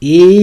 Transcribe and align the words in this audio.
I 0.00 0.36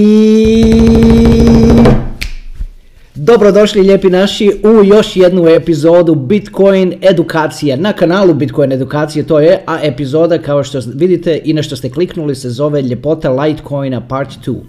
dobrodošli 3.15 3.81
lijepi 3.81 4.09
naši 4.09 4.51
u 4.63 4.83
još 4.83 5.15
jednu 5.15 5.47
epizodu 5.47 6.15
Bitcoin 6.15 6.93
edukacije. 7.01 7.77
Na 7.77 7.93
kanalu 7.93 8.33
Bitcoin 8.33 8.71
edukacije 8.71 9.27
to 9.27 9.39
je, 9.39 9.63
a 9.65 9.79
epizoda 9.83 10.37
kao 10.37 10.63
što 10.63 10.79
vidite 10.95 11.41
i 11.43 11.53
na 11.53 11.63
što 11.63 11.75
ste 11.75 11.89
kliknuli 11.89 12.35
se 12.35 12.49
zove 12.49 12.81
Ljepota 12.81 13.31
Litecoina 13.31 14.07
Part 14.07 14.29
2. 14.45 14.59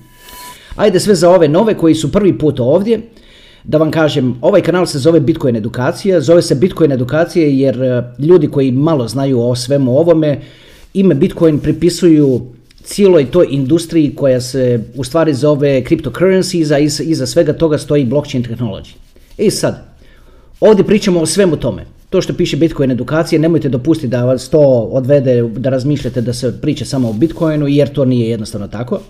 Ajde 0.77 1.01
sve 1.01 1.14
za 1.14 1.30
ove 1.30 1.48
nove 1.48 1.75
koji 1.75 1.95
su 1.95 2.12
prvi 2.12 2.39
put 2.39 2.61
ovdje. 2.61 3.01
Da 3.64 3.79
vam 3.79 3.91
kažem, 3.91 4.39
ovaj 4.41 4.61
kanal 4.61 4.87
se 4.87 4.98
zove 4.98 5.21
Bitcoin 5.21 5.57
edukacija, 5.57 6.21
zove 6.21 6.43
se 6.43 6.55
Bitcoin 6.55 6.93
edukacije 6.93 7.59
jer 7.59 7.82
eh, 7.82 8.03
ljudi 8.19 8.48
koji 8.48 8.73
malo 8.73 9.09
znaju 9.09 9.41
o 9.41 9.55
svemu 9.57 9.98
ovome, 9.98 10.41
ime 10.95 11.14
Bitcoin 11.14 11.59
pripisuju 11.59 12.54
cijeloj 12.85 13.30
toj 13.30 13.46
industriji 13.51 14.14
koja 14.14 14.41
se 14.41 14.80
u 14.96 15.05
stvari 15.05 15.35
zove 15.35 15.82
cryptocurrency, 15.82 16.58
iza, 16.58 16.79
iza 16.79 17.27
svega 17.27 17.53
toga 17.53 17.79
stoji 17.79 18.04
blockchain 18.04 18.45
technology. 18.45 18.95
I 19.39 19.50
sad, 19.50 19.85
ovdje 20.61 20.85
pričamo 20.85 21.21
o 21.21 21.27
svemu 21.27 21.57
tome. 21.57 21.85
To 22.11 22.22
što 22.22 22.35
piše 22.35 22.57
Bitcoin 22.57 22.91
edukacije, 22.91 23.39
nemojte 23.39 23.68
dopustiti 23.68 24.08
da 24.08 24.25
vas 24.25 24.49
to 24.49 24.61
odvede, 24.93 25.43
da 25.43 25.71
razmišljate 25.71 26.21
da 26.21 26.32
se 26.32 26.61
priča 26.61 26.85
samo 26.85 27.11
o 27.11 27.13
Bitcoinu, 27.13 27.68
jer 27.68 27.93
to 27.93 28.05
nije 28.05 28.31
jednostavno 28.31 28.68
tako. 28.68 29.00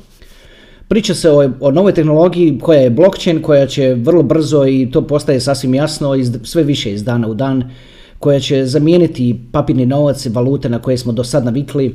Priča 0.89 1.15
se 1.15 1.31
o, 1.31 1.51
o 1.61 1.70
novoj 1.70 1.95
tehnologiji 1.95 2.59
koja 2.62 2.81
je 2.81 2.91
blockchain, 2.91 3.43
koja 3.43 3.67
će 3.67 3.95
vrlo 3.95 4.23
brzo 4.23 4.67
i 4.67 4.89
to 4.93 5.06
postaje 5.06 5.41
sasvim 5.41 5.75
jasno 5.75 6.15
iz, 6.15 6.33
sve 6.43 6.62
više 6.62 6.93
iz 6.93 7.05
dana 7.05 7.29
u 7.29 7.34
dan, 7.34 7.70
koja 8.19 8.41
će 8.41 8.67
zamijeniti 8.67 9.41
papirni 9.53 9.87
novac 9.87 10.27
i 10.27 10.29
valute 10.29 10.69
na 10.69 10.79
koje 10.79 10.98
smo 10.98 11.12
do 11.12 11.25
sad 11.25 11.45
navikli, 11.45 11.95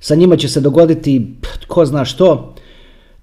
sa 0.00 0.14
njima 0.14 0.36
će 0.36 0.48
se 0.48 0.60
dogoditi 0.60 1.26
tko 1.60 1.86
zna 1.86 2.04
što, 2.04 2.54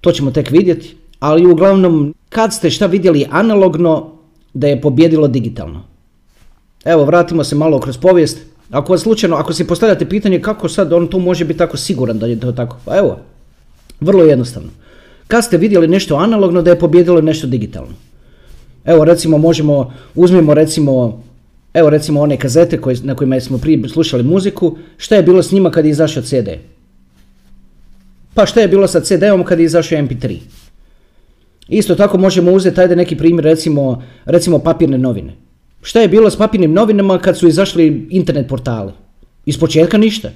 to 0.00 0.12
ćemo 0.12 0.30
tek 0.30 0.50
vidjeti, 0.50 0.96
ali 1.20 1.46
uglavnom 1.46 2.14
kad 2.28 2.54
ste 2.54 2.70
šta 2.70 2.86
vidjeli 2.86 3.26
analogno 3.30 4.12
da 4.54 4.68
je 4.68 4.80
pobjedilo 4.80 5.28
digitalno. 5.28 5.82
Evo, 6.84 7.04
vratimo 7.04 7.44
se 7.44 7.56
malo 7.56 7.80
kroz 7.80 7.98
povijest. 7.98 8.38
Ako 8.70 8.98
slučajno, 8.98 9.36
ako 9.36 9.52
si 9.52 9.66
postavljate 9.66 10.08
pitanje 10.08 10.42
kako 10.42 10.68
sad 10.68 10.92
on 10.92 11.06
tu 11.06 11.18
može 11.18 11.44
biti 11.44 11.58
tako 11.58 11.76
siguran 11.76 12.18
da 12.18 12.26
je 12.26 12.40
to 12.40 12.52
tako, 12.52 12.76
pa 12.84 12.96
evo, 12.98 13.18
vrlo 14.00 14.24
jednostavno. 14.24 14.68
Kad 15.26 15.44
ste 15.44 15.56
vidjeli 15.56 15.88
nešto 15.88 16.16
analogno 16.16 16.62
da 16.62 16.70
je 16.70 16.78
pobjedilo 16.78 17.20
nešto 17.20 17.46
digitalno. 17.46 17.92
Evo 18.84 19.04
recimo 19.04 19.38
možemo, 19.38 19.92
uzmimo 20.14 20.54
recimo 20.54 21.22
Evo 21.74 21.90
recimo 21.90 22.20
one 22.20 22.36
kazete 22.36 22.80
koje, 22.80 22.96
na 23.02 23.14
kojima 23.14 23.40
smo 23.40 23.58
prije 23.58 23.88
slušali 23.88 24.22
muziku, 24.22 24.76
šta 24.96 25.16
je 25.16 25.22
bilo 25.22 25.42
s 25.42 25.52
njima 25.52 25.70
kad 25.70 25.84
je 25.84 25.90
izašao 25.90 26.22
CD? 26.22 26.48
Pa 28.38 28.46
šta 28.46 28.60
je 28.60 28.68
bilo 28.68 28.86
sa 28.86 29.00
CD-om 29.00 29.42
kad 29.44 29.58
je 29.58 29.64
izašao 29.64 29.98
MP3? 29.98 30.36
Isto 31.68 31.94
tako 31.94 32.18
možemo 32.18 32.52
uzeti, 32.52 32.80
ajde 32.80 32.96
neki 32.96 33.16
primjer, 33.16 33.44
recimo, 33.44 34.02
recimo 34.24 34.58
papirne 34.58 34.98
novine. 34.98 35.34
Šta 35.82 36.00
je 36.00 36.08
bilo 36.08 36.30
s 36.30 36.36
papirnim 36.36 36.72
novinama 36.72 37.18
kad 37.18 37.38
su 37.38 37.48
izašli 37.48 38.06
internet 38.10 38.48
portali? 38.48 38.92
Iz 39.46 39.58
početka 39.58 39.98
ništa. 39.98 40.30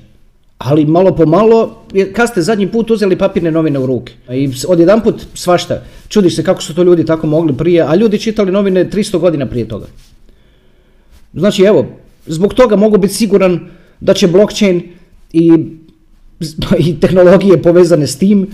Ali 0.59 0.86
malo 0.86 1.14
po 1.17 1.27
malo, 1.27 1.84
kad 2.12 2.28
ste 2.28 2.42
zadnji 2.42 2.67
put 2.72 2.91
uzeli 2.91 3.19
papirne 3.19 3.50
novine 3.50 3.78
u 3.78 3.86
ruke? 3.86 4.12
I 4.31 4.50
odjedanput 4.69 5.27
svašta. 5.34 5.83
Čudiš 6.09 6.37
se 6.37 6.44
kako 6.44 6.62
su 6.62 6.75
to 6.75 6.83
ljudi 6.83 7.05
tako 7.06 7.27
mogli 7.27 7.56
prije, 7.56 7.83
a 7.83 7.94
ljudi 7.94 8.19
čitali 8.19 8.53
novine 8.53 8.91
300 8.91 9.19
godina 9.19 9.47
prije 9.47 9.69
toga. 9.69 9.87
Znači 11.34 11.62
evo, 11.62 11.87
zbog 12.27 12.55
toga 12.55 12.77
mogu 12.77 12.98
biti 12.98 13.14
siguran 13.14 13.61
da 14.00 14.14
će 14.14 14.28
blockchain 14.28 14.83
i, 15.33 15.53
i 16.86 17.00
tehnologije 17.00 17.62
povezane 17.62 18.06
s 18.06 18.18
tim, 18.18 18.46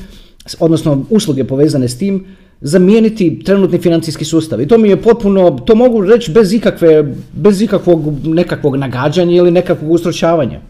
odnosno 0.58 1.05
usluge 1.11 1.44
povezane 1.44 1.89
s 1.89 1.98
tim, 1.98 2.25
zamijeniti 2.61 3.42
trenutni 3.44 3.78
financijski 3.78 4.25
sustav. 4.25 4.61
I 4.61 4.69
to 4.69 4.78
mi 4.78 4.89
je 4.89 5.03
potpuno, 5.03 5.50
to 5.50 5.75
mogu 5.75 6.03
reći 6.03 6.33
bez 6.33 6.53
ikakve, 6.53 7.14
bez 7.33 7.62
ikakvog 7.62 8.27
nekakvog 8.27 8.77
nagađanja 8.77 9.37
ili 9.37 9.50
nekakvog 9.50 9.91
ustročavanja. 9.91 10.60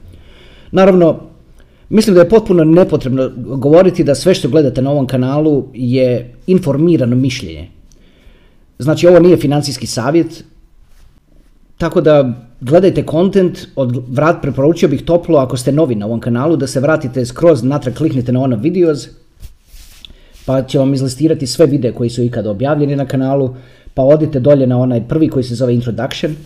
Naravno, 0.71 1.21
mislim 1.89 2.15
da 2.15 2.21
je 2.21 2.29
potpuno 2.29 2.65
nepotrebno 2.65 3.31
govoriti 3.37 4.05
da 4.05 4.15
sve 4.15 4.35
što 4.35 4.49
gledate 4.49 4.83
na 4.83 4.91
ovom 4.91 5.07
kanalu 5.07 5.69
je 5.75 6.35
informirano 6.47 7.17
mišljenje. 7.17 7.69
Znači, 8.79 9.07
ovo 9.07 9.19
nije 9.19 9.37
financijski 9.37 9.87
savjet, 9.87 10.45
tako 11.79 12.01
da 12.01 12.33
gledajte 12.61 13.07
kontent, 13.07 13.59
od 13.77 14.03
vrat 14.09 14.43
preporučio 14.43 14.89
bih 14.89 15.03
toplo 15.05 15.39
ako 15.39 15.57
ste 15.57 15.73
novi 15.73 15.95
na 15.95 16.07
ovom 16.07 16.21
kanalu 16.21 16.57
da 16.57 16.67
se 16.67 16.81
vratite 16.81 17.27
skroz 17.27 17.63
natrag, 17.63 17.95
kliknite 17.95 18.33
na 18.33 18.41
ono 18.41 18.57
videos, 18.57 19.09
pa 20.47 20.63
će 20.63 20.79
vam 20.79 20.95
izlistirati 20.95 21.47
sve 21.47 21.67
videe 21.67 21.93
koji 21.93 22.11
su 22.11 22.23
ikada 22.23 22.51
objavljeni 22.51 22.97
na 22.97 23.07
kanalu, 23.07 23.55
pa 23.95 24.03
odite 24.03 24.41
dolje 24.41 24.67
na 24.67 24.79
onaj 24.79 25.09
prvi 25.09 25.29
koji 25.29 25.45
se 25.45 25.55
zove 25.55 25.75
Introduction. 25.75 26.37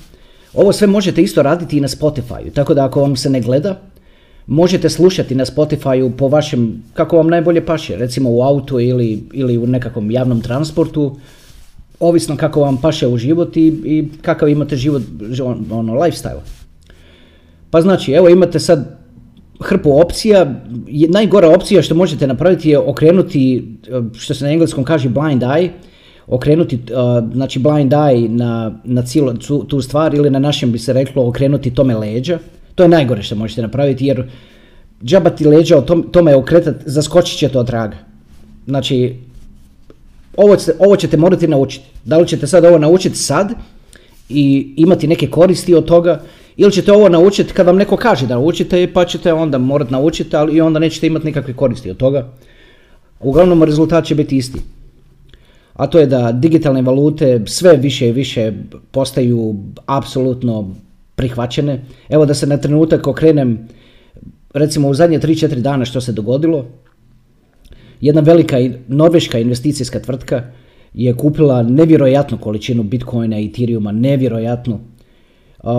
Ovo 0.54 0.72
sve 0.72 0.86
možete 0.86 1.22
isto 1.22 1.42
raditi 1.42 1.78
i 1.78 1.80
na 1.80 1.88
Spotify, 1.88 2.52
tako 2.54 2.74
da 2.74 2.84
ako 2.84 3.00
vam 3.00 3.16
se 3.16 3.30
ne 3.30 3.40
gleda, 3.40 3.80
možete 4.46 4.88
slušati 4.88 5.34
na 5.34 5.44
Spotify 5.44 6.10
po 6.16 6.28
vašem, 6.28 6.82
kako 6.94 7.16
vam 7.16 7.28
najbolje 7.28 7.66
paše, 7.66 7.96
recimo 7.96 8.30
u 8.30 8.42
autu 8.42 8.80
ili, 8.80 9.22
ili 9.32 9.58
u 9.58 9.66
nekakvom 9.66 10.10
javnom 10.10 10.40
transportu, 10.40 11.16
ovisno 12.02 12.36
kako 12.36 12.60
vam 12.60 12.76
paše 12.76 13.08
u 13.08 13.16
život 13.16 13.56
i, 13.56 13.66
i 13.66 14.08
kakav 14.22 14.48
imate 14.48 14.76
život, 14.76 15.02
ono, 15.70 15.92
lifestyle. 15.92 16.40
Pa 17.70 17.80
znači, 17.80 18.12
evo 18.12 18.28
imate 18.28 18.60
sad 18.60 18.98
hrpu 19.60 20.00
opcija, 20.00 20.54
najgora 21.08 21.48
opcija 21.48 21.82
što 21.82 21.94
možete 21.94 22.26
napraviti 22.26 22.70
je 22.70 22.78
okrenuti, 22.78 23.76
što 24.14 24.34
se 24.34 24.44
na 24.44 24.50
engleskom 24.50 24.84
kaže 24.84 25.08
blind 25.08 25.42
eye, 25.42 25.70
okrenuti 26.26 26.78
znači 27.32 27.58
blind 27.58 27.92
eye 27.92 28.28
na, 28.28 28.80
na 28.84 29.02
cijelu 29.02 29.34
tu, 29.34 29.64
tu 29.64 29.80
stvar 29.80 30.14
ili 30.14 30.30
na 30.30 30.38
našem 30.38 30.72
bi 30.72 30.78
se 30.78 30.92
reklo 30.92 31.28
okrenuti 31.28 31.74
tome 31.74 31.94
leđa. 31.96 32.38
To 32.74 32.82
je 32.82 32.88
najgore 32.88 33.22
što 33.22 33.36
možete 33.36 33.62
napraviti 33.62 34.06
jer 34.06 34.30
džabati 35.04 35.44
leđa 35.44 35.78
o 35.78 35.82
tome 36.12 36.34
okretati, 36.34 36.84
zaskočit 36.86 37.38
će 37.38 37.48
to 37.48 37.60
od 37.60 37.66
traga. 37.66 37.96
Znači, 38.66 39.16
ovo, 40.36 40.56
ćete, 40.56 40.72
ovo 40.78 40.96
ćete 40.96 41.16
morati 41.16 41.48
naučiti. 41.48 41.84
Da 42.04 42.18
li 42.18 42.28
ćete 42.28 42.46
sad 42.46 42.64
ovo 42.64 42.78
naučiti 42.78 43.16
sad 43.16 43.52
i 44.28 44.74
imati 44.76 45.06
neke 45.06 45.30
koristi 45.30 45.74
od 45.74 45.84
toga 45.84 46.22
ili 46.56 46.72
ćete 46.72 46.92
ovo 46.92 47.08
naučiti 47.08 47.52
kad 47.52 47.66
vam 47.66 47.76
neko 47.76 47.96
kaže 47.96 48.26
da 48.26 48.34
naučite 48.34 48.92
pa 48.92 49.04
ćete 49.04 49.32
onda 49.32 49.58
morati 49.58 49.92
naučiti 49.92 50.36
ali 50.36 50.56
i 50.56 50.60
onda 50.60 50.78
nećete 50.78 51.06
imati 51.06 51.26
nikakve 51.26 51.54
koristi 51.54 51.90
od 51.90 51.96
toga. 51.96 52.28
Uglavnom 53.20 53.62
rezultat 53.62 54.04
će 54.04 54.14
biti 54.14 54.36
isti. 54.36 54.58
A 55.74 55.86
to 55.86 55.98
je 55.98 56.06
da 56.06 56.32
digitalne 56.32 56.82
valute 56.82 57.40
sve 57.46 57.76
više 57.76 58.08
i 58.08 58.12
više 58.12 58.52
postaju 58.90 59.54
apsolutno 59.86 60.74
prihvaćene. 61.16 61.84
Evo 62.08 62.26
da 62.26 62.34
se 62.34 62.46
na 62.46 62.56
trenutak 62.56 63.06
okrenem 63.06 63.68
recimo 64.54 64.88
u 64.88 64.94
zadnje 64.94 65.18
3-4 65.18 65.60
dana 65.60 65.84
što 65.84 66.00
se 66.00 66.12
dogodilo, 66.12 66.66
jedna 68.02 68.20
velika 68.20 68.56
norveška 68.88 69.38
investicijska 69.38 70.00
tvrtka 70.00 70.42
je 70.94 71.14
kupila 71.14 71.62
nevjerojatnu 71.62 72.38
količinu 72.38 72.82
bitcoina 72.82 73.38
i 73.38 73.46
ethereuma, 73.46 73.92
nevjerojatnu. 73.92 74.80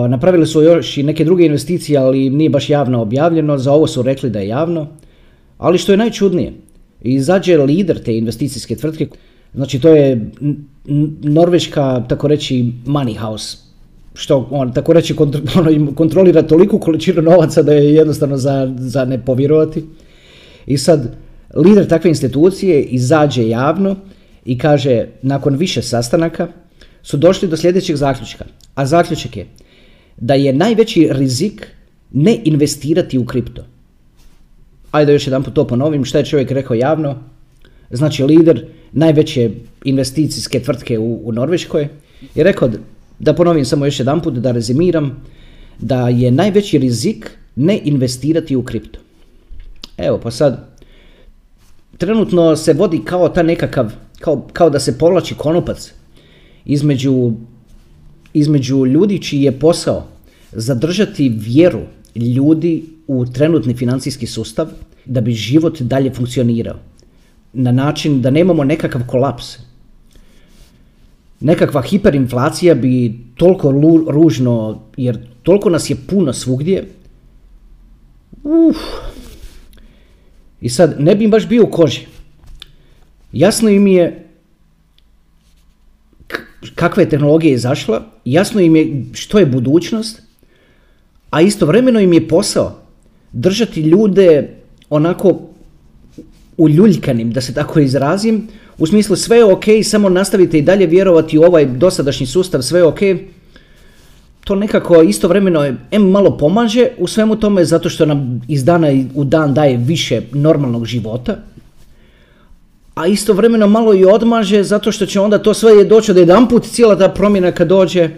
Napravili 0.08 0.46
su 0.46 0.62
još 0.62 0.96
i 0.98 1.02
neke 1.02 1.24
druge 1.24 1.46
investicije, 1.46 1.98
ali 1.98 2.30
nije 2.30 2.50
baš 2.50 2.70
javno 2.70 3.02
objavljeno, 3.02 3.58
za 3.58 3.72
ovo 3.72 3.86
su 3.86 4.02
rekli 4.02 4.30
da 4.30 4.40
je 4.40 4.48
javno. 4.48 4.86
Ali 5.58 5.78
što 5.78 5.92
je 5.92 5.98
najčudnije, 5.98 6.52
izađe 7.02 7.56
lider 7.56 8.02
te 8.02 8.16
investicijske 8.16 8.76
tvrtke, 8.76 9.06
znači 9.54 9.80
to 9.80 9.88
je 9.88 10.30
norveška, 11.22 12.04
tako 12.08 12.28
reći, 12.28 12.72
money 12.86 13.16
house, 13.18 13.58
što 14.14 14.48
on 14.50 14.72
tako 14.72 14.92
reći 14.92 15.14
ono, 15.58 15.92
kontrolira 15.94 16.42
toliku 16.42 16.78
količinu 16.78 17.22
novaca 17.22 17.62
da 17.62 17.72
je 17.72 17.94
jednostavno 17.94 18.36
za, 18.36 18.74
za 18.78 19.04
ne 19.04 19.24
povjerovati. 19.24 19.84
I 20.66 20.78
sad, 20.78 21.23
Lider 21.56 21.88
takve 21.88 22.10
institucije 22.10 22.82
izađe 22.82 23.48
javno 23.48 23.96
i 24.44 24.58
kaže 24.58 25.06
nakon 25.22 25.56
više 25.56 25.82
sastanaka 25.82 26.48
su 27.02 27.16
došli 27.16 27.48
do 27.48 27.56
sljedećeg 27.56 27.96
zaključka. 27.96 28.44
A 28.74 28.86
zaključak 28.86 29.36
je 29.36 29.46
da 30.16 30.34
je 30.34 30.52
najveći 30.52 31.08
rizik 31.12 31.66
ne 32.12 32.40
investirati 32.44 33.18
u 33.18 33.24
kripto. 33.24 33.64
Ajde 34.90 35.12
još 35.12 35.26
jedan 35.26 35.42
to 35.42 35.66
ponovim, 35.66 36.04
što 36.04 36.18
je 36.18 36.24
čovjek 36.24 36.50
rekao 36.50 36.74
javno. 36.74 37.18
Znači 37.90 38.24
lider 38.24 38.66
najveće 38.92 39.50
investicijske 39.84 40.60
tvrtke 40.60 40.98
u, 40.98 41.28
u 41.28 41.32
Norveškoj 41.32 41.88
je 42.34 42.44
rekao, 42.44 42.70
da 43.18 43.34
ponovim 43.34 43.64
samo 43.64 43.84
još 43.84 43.98
jedan 43.98 44.20
put, 44.20 44.34
da 44.34 44.52
rezimiram, 44.52 45.22
da 45.78 46.08
je 46.08 46.30
najveći 46.30 46.78
rizik 46.78 47.30
ne 47.56 47.80
investirati 47.84 48.56
u 48.56 48.62
kripto. 48.62 48.98
Evo 49.96 50.20
pa 50.22 50.30
sad, 50.30 50.73
trenutno 51.98 52.56
se 52.56 52.72
vodi 52.72 53.00
kao 53.04 53.28
ta 53.28 53.42
nekakav, 53.42 53.92
kao, 54.20 54.46
kao 54.52 54.70
da 54.70 54.80
se 54.80 54.98
povlači 54.98 55.34
konopac 55.34 55.92
između, 56.64 57.32
između 58.32 58.86
ljudi 58.86 59.22
čiji 59.22 59.42
je 59.42 59.58
posao 59.58 60.06
zadržati 60.52 61.28
vjeru 61.28 61.80
ljudi 62.14 62.84
u 63.06 63.26
trenutni 63.26 63.74
financijski 63.74 64.26
sustav 64.26 64.68
da 65.04 65.20
bi 65.20 65.32
život 65.32 65.80
dalje 65.80 66.14
funkcionirao. 66.14 66.76
na 67.54 67.72
način 67.72 68.22
da 68.22 68.30
nemamo 68.30 68.64
nekakav 68.64 69.02
kolaps. 69.06 69.44
Nekakva 71.40 71.82
hiperinflacija 71.82 72.74
bi 72.74 73.18
toliko 73.36 73.70
ružno, 74.10 74.80
jer 74.96 75.18
toliko 75.42 75.70
nas 75.70 75.90
je 75.90 75.96
puno 76.08 76.32
svugdje. 76.32 76.88
Uf. 78.42 78.76
I 80.60 80.68
sad, 80.68 80.96
ne 80.98 81.14
bi 81.14 81.28
baš 81.28 81.48
bio 81.48 81.64
u 81.64 81.70
koži. 81.70 82.06
Jasno 83.32 83.68
im 83.68 83.86
je 83.86 84.24
kakva 86.74 87.02
je 87.02 87.08
tehnologija 87.08 87.54
izašla, 87.54 88.02
jasno 88.24 88.60
im 88.60 88.76
je 88.76 89.04
što 89.12 89.38
je 89.38 89.46
budućnost, 89.46 90.22
a 91.30 91.40
istovremeno 91.40 92.00
im 92.00 92.12
je 92.12 92.28
posao 92.28 92.78
držati 93.32 93.80
ljude 93.80 94.48
onako 94.90 95.40
uljuljkanim, 96.56 97.32
da 97.32 97.40
se 97.40 97.54
tako 97.54 97.80
izrazim, 97.80 98.48
u 98.78 98.86
smislu 98.86 99.16
sve 99.16 99.36
je 99.36 99.44
ok, 99.44 99.64
samo 99.82 100.08
nastavite 100.08 100.58
i 100.58 100.62
dalje 100.62 100.86
vjerovati 100.86 101.38
u 101.38 101.42
ovaj 101.42 101.64
dosadašnji 101.66 102.26
sustav, 102.26 102.62
sve 102.62 102.80
je 102.80 102.84
ok, 102.84 103.00
to 104.44 104.54
nekako 104.54 105.02
istovremeno 105.02 105.64
em 105.90 106.10
malo 106.10 106.36
pomaže 106.36 106.88
u 106.98 107.06
svemu 107.06 107.36
tome 107.36 107.64
zato 107.64 107.88
što 107.88 108.06
nam 108.06 108.40
iz 108.48 108.64
dana 108.64 108.88
u 109.14 109.24
dan 109.24 109.54
daje 109.54 109.76
više 109.76 110.22
normalnog 110.32 110.84
života, 110.84 111.36
a 112.94 113.06
istovremeno 113.06 113.66
malo 113.66 113.94
i 113.94 114.04
odmaže 114.04 114.62
zato 114.62 114.92
što 114.92 115.06
će 115.06 115.20
onda 115.20 115.38
to 115.38 115.54
sve 115.54 115.84
doći 115.84 116.10
od 116.10 116.16
jedan 116.16 116.48
put, 116.48 116.64
cijela 116.64 116.98
ta 116.98 117.08
promjena 117.08 117.52
kad 117.52 117.68
dođe. 117.68 118.10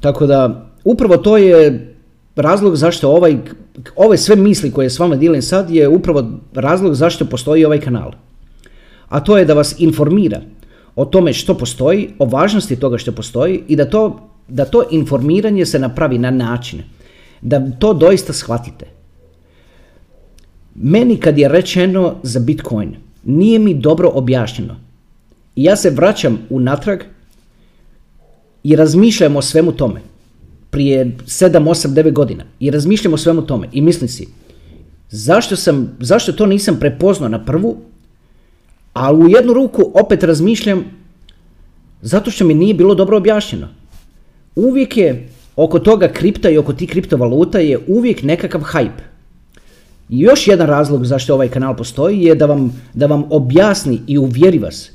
tako 0.00 0.26
da, 0.26 0.66
upravo 0.84 1.16
to 1.16 1.36
je 1.36 1.94
razlog 2.36 2.76
zašto 2.76 3.10
ovaj, 3.10 3.36
ove 3.96 4.18
sve 4.18 4.36
misli 4.36 4.70
koje 4.70 4.90
s 4.90 4.98
vama 4.98 5.16
dijelim 5.16 5.42
sad 5.42 5.70
je 5.70 5.88
upravo 5.88 6.24
razlog 6.54 6.94
zašto 6.94 7.24
postoji 7.24 7.64
ovaj 7.64 7.80
kanal. 7.80 8.12
A 9.08 9.20
to 9.20 9.38
je 9.38 9.44
da 9.44 9.54
vas 9.54 9.74
informira 9.78 10.40
o 10.96 11.04
tome 11.04 11.32
što 11.32 11.54
postoji, 11.54 12.10
o 12.18 12.24
važnosti 12.24 12.76
toga 12.76 12.98
što 12.98 13.12
postoji 13.12 13.62
i 13.68 13.76
da 13.76 13.90
to, 13.90 14.28
da 14.48 14.64
to 14.64 14.84
informiranje 14.90 15.66
se 15.66 15.78
napravi 15.78 16.18
na 16.18 16.30
način 16.30 16.82
da 17.40 17.70
to 17.78 17.94
doista 17.94 18.32
shvatite. 18.32 18.86
Meni 20.74 21.16
kad 21.16 21.38
je 21.38 21.48
rečeno 21.48 22.14
za 22.22 22.40
Bitcoin, 22.40 22.96
nije 23.24 23.58
mi 23.58 23.74
dobro 23.74 24.10
objašnjeno. 24.14 24.76
I 25.56 25.64
ja 25.64 25.76
se 25.76 25.90
vraćam 25.90 26.38
unatrag 26.50 27.00
i 28.62 28.76
razmišljam 28.76 29.36
o 29.36 29.42
svemu 29.42 29.72
tome. 29.72 30.00
Prije 30.70 31.06
7, 31.06 31.68
8, 31.68 31.88
9 31.88 32.12
godina. 32.12 32.44
I 32.60 32.70
razmišljam 32.70 33.14
o 33.14 33.16
svemu 33.16 33.42
tome. 33.42 33.68
I 33.72 33.80
mislim 33.80 34.08
si, 34.08 34.28
zašto, 35.10 35.56
sam, 35.56 35.96
zašto 36.00 36.32
to 36.32 36.46
nisam 36.46 36.76
prepoznao 36.80 37.28
na 37.28 37.44
prvu, 37.44 37.76
a 38.96 39.12
u 39.12 39.28
jednu 39.28 39.52
ruku 39.52 39.90
opet 39.94 40.22
razmišljam 40.22 40.84
zato 42.02 42.30
što 42.30 42.44
mi 42.44 42.54
nije 42.54 42.74
bilo 42.74 42.94
dobro 42.94 43.16
objašnjeno. 43.16 43.68
Uvijek 44.56 44.96
je 44.96 45.28
oko 45.56 45.78
toga 45.78 46.08
kripta 46.08 46.50
i 46.50 46.58
oko 46.58 46.72
tih 46.72 46.90
kriptovaluta 46.90 47.58
je 47.58 47.78
uvijek 47.86 48.22
nekakav 48.22 48.60
hype. 48.60 49.04
I 50.08 50.20
još 50.20 50.48
jedan 50.48 50.66
razlog 50.66 51.04
zašto 51.04 51.34
ovaj 51.34 51.48
kanal 51.48 51.76
postoji 51.76 52.22
je 52.22 52.34
da 52.34 52.46
vam, 52.46 52.82
da 52.94 53.06
vam 53.06 53.24
objasni 53.30 54.00
i 54.06 54.18
uvjeri 54.18 54.58
vas 54.58 54.90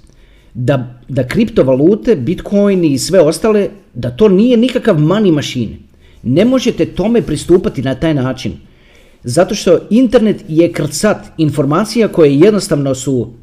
da, 0.53 0.99
da 1.07 1.27
kriptovalute, 1.27 2.15
bitcoin 2.15 2.83
i 2.83 2.97
sve 2.97 3.19
ostale, 3.19 3.69
da 3.93 4.09
to 4.09 4.29
nije 4.29 4.57
nikakav 4.57 4.97
money 4.97 5.31
machine. 5.31 5.77
Ne 6.23 6.45
možete 6.45 6.85
tome 6.85 7.21
pristupati 7.21 7.81
na 7.81 7.95
taj 7.95 8.13
način. 8.13 8.53
Zato 9.23 9.55
što 9.55 9.79
internet 9.89 10.43
je 10.47 10.71
krcat 10.71 11.17
informacija 11.37 12.07
koje 12.07 12.39
jednostavno 12.39 12.95
su 12.95 13.33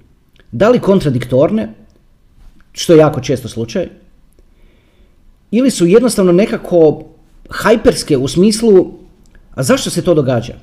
da 0.53 0.69
li 0.69 0.81
kontradiktorne, 0.81 1.75
što 2.73 2.93
je 2.93 2.99
jako 2.99 3.21
često 3.21 3.49
slučaj, 3.49 3.89
ili 5.51 5.71
su 5.71 5.87
jednostavno 5.87 6.33
nekako 6.33 7.05
hajperske 7.51 8.17
u 8.17 8.29
smislu, 8.29 8.93
a 9.55 9.63
zašto 9.63 9.91
se 9.91 10.03
to 10.03 10.15
događa? 10.15 10.55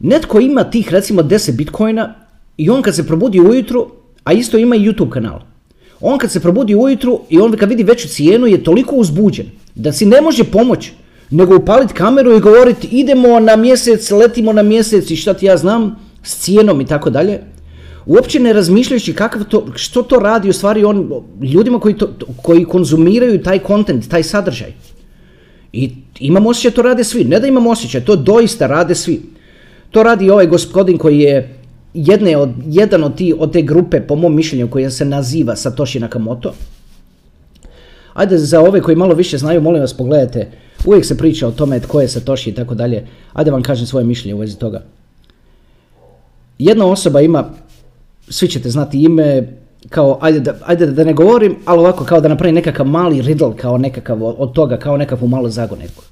Netko 0.00 0.40
ima 0.40 0.64
tih 0.64 0.92
recimo 0.92 1.22
10 1.22 1.56
bitcoina 1.56 2.14
i 2.56 2.70
on 2.70 2.82
kad 2.82 2.94
se 2.94 3.06
probudi 3.06 3.40
ujutru, 3.40 3.90
a 4.24 4.32
isto 4.32 4.58
ima 4.58 4.76
i 4.76 4.80
YouTube 4.80 5.10
kanal. 5.10 5.40
On 6.00 6.18
kad 6.18 6.32
se 6.32 6.40
probudi 6.40 6.74
ujutru 6.74 7.20
i 7.30 7.40
on 7.40 7.52
kad 7.56 7.68
vidi 7.68 7.82
veću 7.82 8.08
cijenu 8.08 8.46
je 8.46 8.64
toliko 8.64 8.96
uzbuđen 8.96 9.46
da 9.74 9.92
si 9.92 10.06
ne 10.06 10.20
može 10.20 10.44
pomoći 10.44 10.92
nego 11.30 11.56
upaliti 11.56 11.94
kameru 11.94 12.36
i 12.36 12.40
govoriti 12.40 12.86
idemo 12.86 13.40
na 13.40 13.56
mjesec, 13.56 14.10
letimo 14.10 14.52
na 14.52 14.62
mjesec 14.62 15.10
i 15.10 15.16
šta 15.16 15.34
ti 15.34 15.46
ja 15.46 15.56
znam 15.56 15.96
s 16.22 16.36
cijenom 16.38 16.80
i 16.80 16.86
tako 16.86 17.10
dalje. 17.10 17.40
Uopće 18.06 18.40
ne 18.40 18.52
razmišljajući 18.52 19.14
kakav 19.14 19.44
to, 19.44 19.66
što 19.74 20.02
to 20.02 20.16
radi 20.16 20.48
u 20.48 20.52
stvari 20.52 20.84
on, 20.84 21.22
ljudima 21.42 21.80
koji, 21.80 21.96
to, 21.96 22.08
koji 22.42 22.64
konzumiraju 22.64 23.42
taj 23.42 23.58
kontent, 23.58 24.08
taj 24.08 24.22
sadržaj. 24.22 24.72
I 25.72 25.90
imam 26.20 26.46
osjećaj 26.46 26.70
to 26.70 26.82
rade 26.82 27.04
svi. 27.04 27.24
Ne 27.24 27.40
da 27.40 27.46
imam 27.46 27.66
osjećaj, 27.66 28.04
to 28.04 28.16
doista 28.16 28.66
rade 28.66 28.94
svi. 28.94 29.22
To 29.90 30.02
radi 30.02 30.30
ovaj 30.30 30.46
gospodin 30.46 30.98
koji 30.98 31.18
je 31.18 31.58
jedne 31.94 32.36
od, 32.36 32.50
jedan 32.66 33.04
od, 33.04 33.16
ti, 33.16 33.34
od 33.38 33.52
te 33.52 33.62
grupe, 33.62 34.00
po 34.00 34.16
mom 34.16 34.36
mišljenju, 34.36 34.70
koja 34.70 34.90
se 34.90 35.04
naziva 35.04 35.56
Satoshi 35.56 36.00
Nakamoto. 36.00 36.54
Ajde, 38.14 38.38
za 38.38 38.60
ove 38.60 38.80
koji 38.80 38.96
malo 38.96 39.14
više 39.14 39.38
znaju, 39.38 39.60
molim 39.60 39.80
vas 39.80 39.94
pogledajte, 39.94 40.50
uvijek 40.84 41.04
se 41.04 41.18
priča 41.18 41.48
o 41.48 41.50
tome 41.50 41.80
tko 41.80 42.00
je 42.00 42.08
Satoshi 42.08 42.50
i 42.50 42.54
tako 42.54 42.74
dalje. 42.74 43.06
Ajde 43.32 43.50
vam 43.50 43.62
kažem 43.62 43.86
svoje 43.86 44.04
mišljenje 44.04 44.34
u 44.34 44.38
vezi 44.38 44.58
toga. 44.58 44.82
Jedna 46.58 46.86
osoba 46.86 47.20
ima, 47.20 47.50
svi 48.28 48.48
ćete 48.48 48.70
znati 48.70 49.02
ime, 49.02 49.48
kao, 49.88 50.18
ajde 50.20 50.40
da, 50.40 50.54
ajde 50.64 50.86
da 50.86 51.04
ne 51.04 51.12
govorim, 51.12 51.56
ali 51.64 51.78
ovako 51.78 52.04
kao 52.04 52.20
da 52.20 52.28
napravi 52.28 52.52
nekakav 52.52 52.86
mali 52.86 53.22
riddle, 53.22 53.56
kao 53.56 53.78
nekakav 53.78 54.22
od 54.22 54.52
toga, 54.52 54.76
kao 54.78 54.96
nekakvu 54.96 55.28
malu 55.28 55.48
zagonetku. 55.48 56.04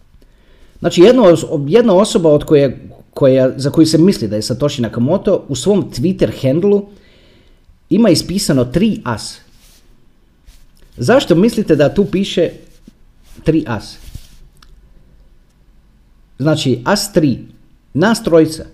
Znači 0.79 1.01
jedna, 1.01 1.23
jedna 1.67 1.95
osoba 1.95 2.29
od 2.29 2.45
koje, 2.45 2.89
koja, 3.15 3.51
za 3.57 3.71
koju 3.71 3.87
se 3.87 3.99
misli 3.99 4.29
da 4.29 4.37
je 4.37 4.43
Satoshi 4.43 4.83
Nakamoto 4.83 5.45
u 5.49 5.57
svom 5.57 5.91
Twitter 5.91 6.43
handlu 6.43 6.87
ima 7.91 8.11
ispisano 8.11 8.65
3 8.65 9.01
as. 9.05 9.35
Zašto 10.97 11.35
mislite 11.35 11.77
da 11.77 11.95
tu 11.95 12.05
piše 12.05 12.51
3 13.47 13.65
as? 13.67 13.97
Znači 16.39 16.81
as 16.85 17.15
3, 17.15 17.39
nas 17.95 18.23
trojica 18.23 18.65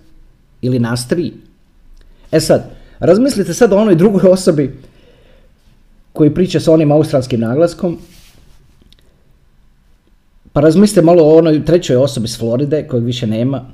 ili 0.61 0.79
nas 0.79 1.07
3. 1.09 1.31
E 2.31 2.39
sad, 2.39 2.78
razmislite 2.99 3.53
sad 3.53 3.73
o 3.73 3.77
onoj 3.77 3.95
drugoj 3.95 4.29
osobi 4.29 4.79
koji 6.13 6.33
priča 6.33 6.59
sa 6.59 6.73
onim 6.73 6.91
australskim 6.91 7.39
naglaskom. 7.39 7.97
Pa 10.53 10.61
razmislite 10.61 11.01
malo 11.01 11.23
o 11.23 11.37
onoj 11.37 11.65
trećoj 11.65 11.95
osobi 11.95 12.27
s 12.27 12.39
Floride 12.39 12.87
kojeg 12.87 13.05
više 13.05 13.27
nema 13.27 13.65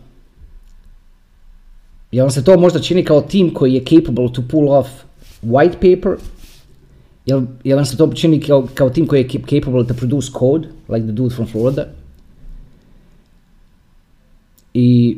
Jel 2.15 2.25
vam 2.25 2.31
se 2.31 2.43
to 2.43 2.59
možda 2.59 2.79
čini 2.79 3.03
kao 3.03 3.21
tim 3.21 3.53
koji 3.53 3.73
je 3.73 3.85
capable 3.85 4.33
to 4.33 4.43
pull 4.51 4.69
off 4.71 4.89
white 5.43 5.73
paper? 5.73 6.17
Jel, 7.25 7.41
jel 7.63 7.77
vam 7.77 7.85
se 7.85 7.97
to 7.97 8.07
čini 8.13 8.39
kao, 8.39 8.67
kao 8.73 8.89
tim 8.89 9.07
koji 9.07 9.21
je 9.21 9.39
capable 9.39 9.87
to 9.87 9.93
produce 9.93 10.31
code, 10.39 10.67
like 10.89 11.05
the 11.05 11.11
dude 11.11 11.35
from 11.35 11.47
Florida? 11.47 11.87
I, 14.73 15.17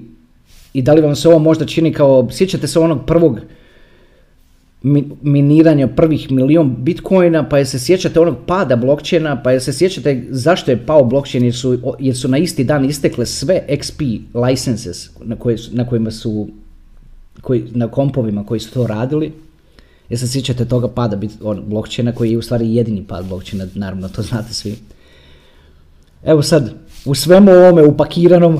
I 0.74 0.81
da 0.81 0.93
li 0.93 1.01
vam 1.01 1.15
se 1.15 1.29
ovo 1.29 1.39
možda 1.39 1.65
čini 1.65 1.93
kao, 1.93 2.27
sjećate 2.31 2.67
se 2.67 2.79
onog 2.79 3.05
prvog 3.05 3.39
miniranja 5.22 5.88
prvih 5.88 6.31
milion 6.31 6.75
bitcoina, 6.79 7.50
pa 7.50 7.57
je 7.57 7.65
se 7.65 7.79
sjećate 7.79 8.19
onog 8.19 8.36
pada 8.46 8.75
blockchaina, 8.75 9.41
pa 9.43 9.51
je 9.51 9.60
se 9.60 9.74
sjećate 9.74 10.24
zašto 10.29 10.72
je 10.72 10.86
pao 10.86 11.03
blockchain, 11.03 11.43
jer 11.43 11.55
su, 11.55 11.96
jer 12.00 12.17
su 12.17 12.27
na 12.27 12.38
isti 12.38 12.63
dan 12.63 12.86
istekle 12.86 13.25
sve 13.25 13.65
XP 13.69 14.22
licenses 14.50 15.10
na, 15.24 15.36
koje 15.36 15.57
na 15.72 15.88
kojima 15.88 16.12
su 16.12 16.48
koji, 17.41 17.63
na 17.72 17.88
kompovima 17.88 18.46
koji 18.46 18.60
su 18.60 18.72
to 18.72 18.88
radili, 18.88 19.31
jer 20.10 20.19
se 20.19 20.27
sjećate 20.27 20.65
toga 20.65 20.88
pada 20.88 21.15
bit, 21.15 21.31
on, 21.41 21.63
blockchaina 21.67 22.12
koji 22.12 22.31
je 22.31 22.38
u 22.38 22.41
stvari 22.41 22.75
jedini 22.75 23.03
pad 23.03 23.25
blockchaina, 23.25 23.67
naravno 23.75 24.10
to 24.10 24.22
znate 24.22 24.53
svi. 24.53 24.75
Evo 26.24 26.41
sad, 26.41 26.74
u 27.05 27.15
svemu 27.15 27.51
ovome 27.51 27.84
upakiranom 27.84 28.60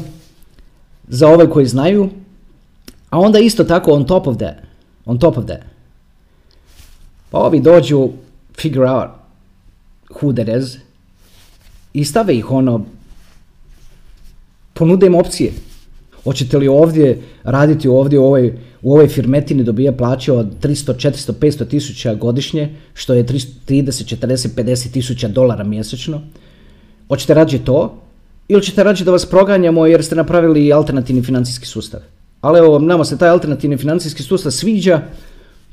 za 1.07 1.27
ove 1.27 1.50
koji 1.50 1.65
znaju, 1.65 2.09
a 3.09 3.19
onda 3.19 3.39
isto 3.39 3.63
tako 3.63 3.91
on 3.91 4.05
top 4.05 4.27
of 4.27 4.38
that, 4.38 4.55
on 5.05 5.19
top 5.19 5.38
of 5.38 5.45
that. 5.45 5.76
Pa 7.29 7.38
ovi 7.38 7.60
dođu, 7.60 8.10
figure 8.60 8.89
out 8.89 9.10
who 10.10 10.34
that 10.36 10.62
is, 10.62 10.77
i 11.93 12.05
stave 12.05 12.36
ih 12.36 12.51
ono, 12.51 12.86
ponude 14.74 15.10
opcije. 15.10 15.51
Hoćete 16.24 16.57
li 16.57 16.67
ovdje 16.67 17.22
raditi 17.43 17.88
ovdje 17.88 18.19
u 18.19 18.25
ovoj, 18.25 18.53
u 18.81 18.93
ovoj 18.93 19.07
firmetini 19.07 19.63
dobija 19.63 19.91
plaće 19.91 20.31
od 20.31 20.48
300, 20.62 20.93
400, 21.10 21.31
500 21.34 21.67
tisuća 21.67 22.15
godišnje, 22.15 22.75
što 22.93 23.13
je 23.13 23.25
30, 23.25 23.48
40, 23.67 24.48
50 24.55 24.91
tisuća 24.91 25.27
dolara 25.27 25.63
mjesečno. 25.63 26.22
Hoćete 27.07 27.34
rađe 27.34 27.60
to 27.60 28.01
ili 28.48 28.63
ćete 28.63 28.84
rađe 28.84 29.05
da 29.05 29.12
vas 29.12 29.25
proganjamo 29.25 29.86
jer 29.86 30.03
ste 30.05 30.15
napravili 30.15 30.74
alternativni 30.74 31.22
financijski 31.22 31.65
sustav? 31.65 32.01
Ali 32.41 32.60
evo, 32.60 32.79
nama 32.79 33.05
se 33.05 33.17
taj 33.17 33.29
alternativni 33.29 33.77
financijski 33.77 34.24
sustav 34.24 34.51
sviđa, 34.51 35.01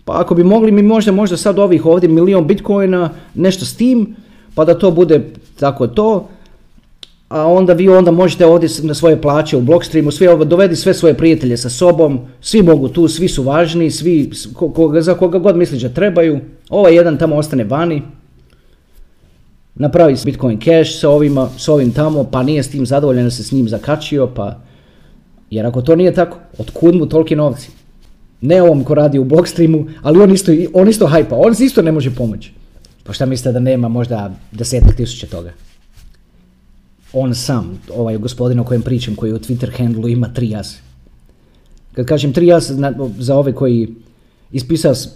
pa 0.04 0.20
ako 0.20 0.34
bi 0.34 0.44
mogli 0.44 0.73
mi 0.73 0.82
možda, 0.82 1.12
možda 1.12 1.37
sad 1.37 1.58
ovih 1.58 1.87
ovdje 1.87 2.08
milion 2.08 2.46
bitcoina, 2.46 3.11
nešto 3.34 3.64
s 3.64 3.76
tim, 3.76 4.16
pa 4.54 4.64
da 4.64 4.78
to 4.78 4.90
bude 4.90 5.30
tako 5.58 5.87
to, 5.87 6.28
a 7.28 7.46
onda 7.46 7.73
vi 7.73 7.88
onda 7.88 8.11
možete 8.11 8.46
ovdje 8.46 8.68
na 8.82 8.94
svoje 8.94 9.23
plaće 9.23 9.56
u 9.56 9.61
Blockstreamu, 9.61 10.11
svi 10.11 10.28
ovo, 10.28 10.44
dovedi 10.44 10.76
sve 10.76 10.94
svoje 10.94 11.14
prijatelje 11.14 11.56
sa 11.56 11.70
sobom, 11.70 12.20
svi 12.40 12.62
mogu 12.62 12.88
tu, 12.88 13.08
svi 13.08 13.28
su 13.28 13.42
važni, 13.42 13.90
svi, 13.90 14.30
koga, 14.54 15.00
za 15.00 15.14
koga 15.14 15.38
god 15.38 15.56
misliš 15.56 15.82
da 15.82 15.88
trebaju, 15.88 16.40
ovaj 16.68 16.94
jedan 16.94 17.18
tamo 17.18 17.37
ostane 17.37 17.64
vani, 17.64 18.02
napravi 19.75 20.16
Bitcoin 20.25 20.61
Cash 20.61 21.00
sa, 21.00 21.11
ovima, 21.11 21.49
s 21.58 21.68
ovim 21.68 21.92
tamo, 21.92 22.25
pa 22.25 22.42
nije 22.42 22.62
s 22.62 22.70
tim 22.70 22.87
zadovoljan, 22.87 23.30
se 23.30 23.42
s 23.42 23.52
njim 23.52 23.68
zakačio, 23.68 24.26
pa... 24.26 24.61
Jer 25.50 25.66
ako 25.66 25.82
to 25.82 25.96
nije 25.96 26.14
tako, 26.14 26.38
otkud 26.58 26.94
mu 26.94 27.06
toliki 27.06 27.37
novci? 27.37 27.70
Ne 28.44 28.62
ovom 28.62 28.84
ko 28.84 28.94
radi 28.94 29.18
u 29.18 29.24
Blockstreamu, 29.24 29.86
ali 30.02 30.20
on 30.20 30.32
isto, 30.32 30.52
on 30.74 30.88
isto 30.88 31.06
hajpa, 31.06 31.36
on 31.36 31.54
isto 31.58 31.82
ne 31.82 31.92
može 31.92 32.10
pomoći. 32.10 32.52
Pa 33.04 33.12
šta 33.12 33.26
mislite 33.26 33.52
da 33.52 33.60
nema 33.60 33.88
možda 33.88 34.34
desetak 34.52 34.96
tisuća 34.96 35.26
toga? 35.26 35.52
On 37.12 37.34
sam, 37.34 37.78
ovaj 37.96 38.16
gospodin 38.16 38.60
o 38.60 38.64
kojem 38.64 38.82
pričam, 38.82 39.14
koji 39.14 39.32
u 39.32 39.38
Twitter 39.38 39.78
handlu 39.78 40.08
ima 40.08 40.28
tri 40.34 40.50
jas. 40.50 40.76
Kad 41.92 42.06
kažem 42.06 42.32
tri 42.32 42.46
jas, 42.46 42.70
za 43.18 43.36
ove 43.36 43.52
koji 43.52 43.94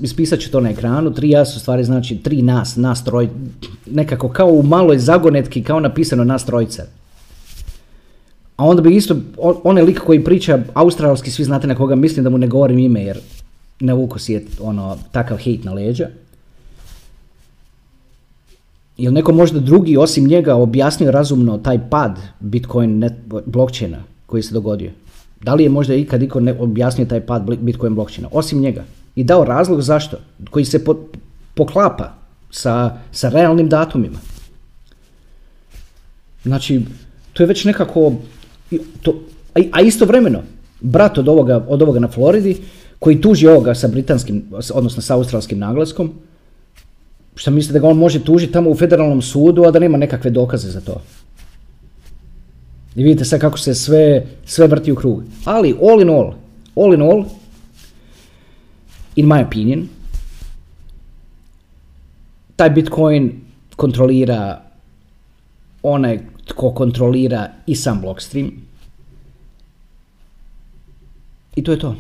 ispisat 0.02 0.40
ću 0.40 0.50
to 0.50 0.60
na 0.60 0.70
ekranu, 0.70 1.14
tri 1.14 1.30
jas 1.30 1.56
u 1.56 1.60
stvari 1.60 1.84
znači 1.84 2.16
tri 2.16 2.42
nas, 2.42 2.76
nas 2.76 3.04
troj, 3.04 3.28
nekako 3.86 4.28
kao 4.28 4.48
u 4.48 4.62
maloj 4.62 4.98
zagonetki, 4.98 5.62
kao 5.62 5.80
napisano 5.80 6.24
nas 6.24 6.46
trojica. 6.46 6.82
A 8.58 8.64
onda 8.64 8.82
bi 8.82 8.96
isto, 8.96 9.16
onaj 9.64 9.82
lik 9.82 10.00
koji 10.00 10.24
priča 10.24 10.58
australski, 10.74 11.30
svi 11.30 11.44
znate 11.44 11.66
na 11.66 11.74
koga 11.74 11.94
mislim 11.94 12.24
da 12.24 12.30
mu 12.30 12.38
ne 12.38 12.46
govorim 12.46 12.78
ime 12.78 13.02
jer 13.02 13.18
ne 13.80 13.94
vuko 13.94 14.18
si 14.18 14.32
je 14.32 14.44
ono, 14.60 14.98
takav 15.12 15.36
hejt 15.36 15.64
na 15.64 15.72
leđa. 15.72 16.08
Jel 18.96 19.12
neko 19.12 19.32
možda 19.32 19.60
drugi 19.60 19.96
osim 19.96 20.26
njega 20.26 20.54
objasnio 20.54 21.10
razumno 21.10 21.58
taj 21.58 21.78
pad 21.90 22.18
Bitcoin 22.40 22.98
net, 22.98 23.12
blockchaina 23.46 24.02
koji 24.26 24.42
se 24.42 24.54
dogodio? 24.54 24.90
Da 25.40 25.54
li 25.54 25.62
je 25.62 25.68
možda 25.68 25.94
ikad 25.94 26.22
iko 26.22 26.40
ne 26.40 26.56
objasnio 26.60 27.06
taj 27.06 27.20
pad 27.20 27.42
Bitcoin 27.60 27.94
blockchaina? 27.94 28.28
Osim 28.32 28.60
njega. 28.60 28.84
I 29.14 29.24
dao 29.24 29.44
razlog 29.44 29.82
zašto? 29.82 30.16
Koji 30.50 30.64
se 30.64 30.84
poklapa 31.54 32.14
sa, 32.50 32.98
sa 33.12 33.28
realnim 33.28 33.68
datumima. 33.68 34.18
Znači, 36.42 36.80
to 37.32 37.42
je 37.42 37.46
već 37.46 37.64
nekako, 37.64 38.12
to, 39.02 39.20
a, 39.54 39.60
a 39.72 39.80
istovremeno, 39.80 40.42
brat 40.80 41.18
od 41.18 41.28
ovoga, 41.28 41.64
od 41.68 41.82
ovoga 41.82 42.00
na 42.00 42.08
Floridi, 42.08 42.56
koji 42.98 43.20
tuži 43.20 43.46
ovoga 43.46 43.74
sa 43.74 43.88
britanskim, 43.88 44.44
odnosno 44.74 45.02
sa 45.02 45.14
australskim 45.14 45.58
naglaskom, 45.58 46.12
Šta 47.38 47.50
mislite 47.50 47.72
da 47.72 47.78
ga 47.78 47.88
on 47.88 47.96
može 47.96 48.24
tužiti 48.24 48.52
tamo 48.52 48.70
u 48.70 48.74
federalnom 48.74 49.22
sudu, 49.22 49.64
a 49.64 49.70
da 49.70 49.78
nema 49.78 49.98
nekakve 49.98 50.30
dokaze 50.30 50.70
za 50.70 50.80
to? 50.80 51.00
I 52.96 53.02
vidite 53.02 53.24
sad 53.24 53.40
kako 53.40 53.58
se 53.58 53.74
sve, 53.74 54.26
sve 54.44 54.66
vrti 54.66 54.92
u 54.92 54.96
krug. 54.96 55.22
Ali, 55.44 55.76
all 55.82 56.02
in 56.02 56.10
all, 56.10 56.32
all 56.76 56.94
in 56.94 57.02
all, 57.02 57.24
in 59.16 59.26
my 59.26 59.46
opinion, 59.46 59.88
taj 62.56 62.70
Bitcoin 62.70 63.30
kontrolira 63.76 64.62
onaj 65.82 66.20
tko 66.44 66.70
kontrolira 66.70 67.50
i 67.66 67.74
sam 67.74 68.00
Blockstream. 68.00 68.50
I 71.56 71.64
to 71.64 71.72
je 71.72 71.78
to. 71.78 71.96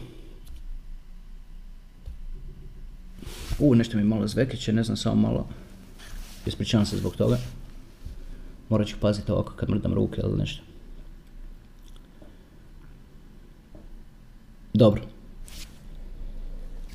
U, 3.58 3.74
nešto 3.74 3.96
mi 3.96 4.04
malo 4.04 4.28
zvekeće, 4.28 4.72
ne 4.72 4.82
znam, 4.82 4.96
samo 4.96 5.14
malo. 5.14 5.46
Ispričavam 6.46 6.86
se 6.86 6.96
zbog 6.96 7.16
toga. 7.16 7.38
Morat 8.68 8.88
ću 8.88 8.96
paziti 9.00 9.32
ovako 9.32 9.52
kad 9.56 9.70
mrdam 9.70 9.94
ruke 9.94 10.20
ili 10.24 10.38
nešto. 10.38 10.62
Dobro. 14.74 15.02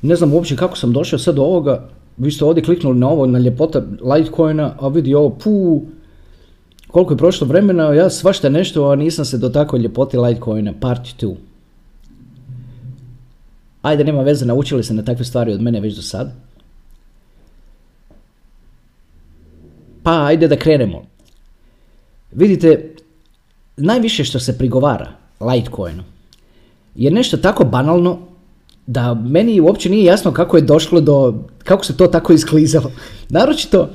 Ne 0.02 0.16
znam 0.16 0.32
uopće 0.32 0.56
kako 0.56 0.76
sam 0.76 0.92
došao 0.92 1.18
sad 1.18 1.34
do 1.34 1.42
ovoga. 1.42 1.88
Vi 2.16 2.30
ste 2.30 2.44
ovdje 2.44 2.64
kliknuli 2.64 2.98
na 2.98 3.08
ovo, 3.08 3.26
na 3.26 3.38
ljepota 3.38 3.82
Litecoina, 4.14 4.74
a 4.80 4.88
vidi 4.88 5.14
ovo, 5.14 5.30
pu, 5.30 5.82
koliko 6.94 7.12
je 7.12 7.18
prošlo 7.18 7.46
vremena, 7.46 7.84
ja 7.94 8.10
svašta 8.10 8.48
nešto, 8.48 8.84
a 8.90 8.96
nisam 8.96 9.24
se 9.24 9.38
dotakao 9.38 9.78
ljepoti 9.78 10.16
Litecoina, 10.16 10.72
part 10.80 11.00
2. 11.20 11.34
Ajde, 13.82 14.04
nema 14.04 14.22
veze, 14.22 14.46
naučili 14.46 14.84
se 14.84 14.94
na 14.94 15.02
takve 15.02 15.24
stvari 15.24 15.52
od 15.52 15.62
mene 15.62 15.80
već 15.80 15.96
do 15.96 16.02
sad. 16.02 16.30
Pa 20.02 20.26
ajde 20.26 20.48
da 20.48 20.56
krenemo. 20.56 21.02
Vidite, 22.32 22.94
najviše 23.76 24.24
što 24.24 24.38
se 24.38 24.58
prigovara 24.58 25.10
Litecoinu 25.40 26.04
je 26.94 27.10
nešto 27.10 27.36
tako 27.36 27.64
banalno 27.64 28.18
da 28.86 29.14
meni 29.14 29.60
uopće 29.60 29.90
nije 29.90 30.04
jasno 30.04 30.32
kako 30.32 30.56
je 30.56 30.62
došlo 30.62 31.00
do, 31.00 31.34
kako 31.64 31.84
se 31.84 31.96
to 31.96 32.06
tako 32.06 32.32
isklizalo. 32.32 32.92
Naročito, 33.28 33.90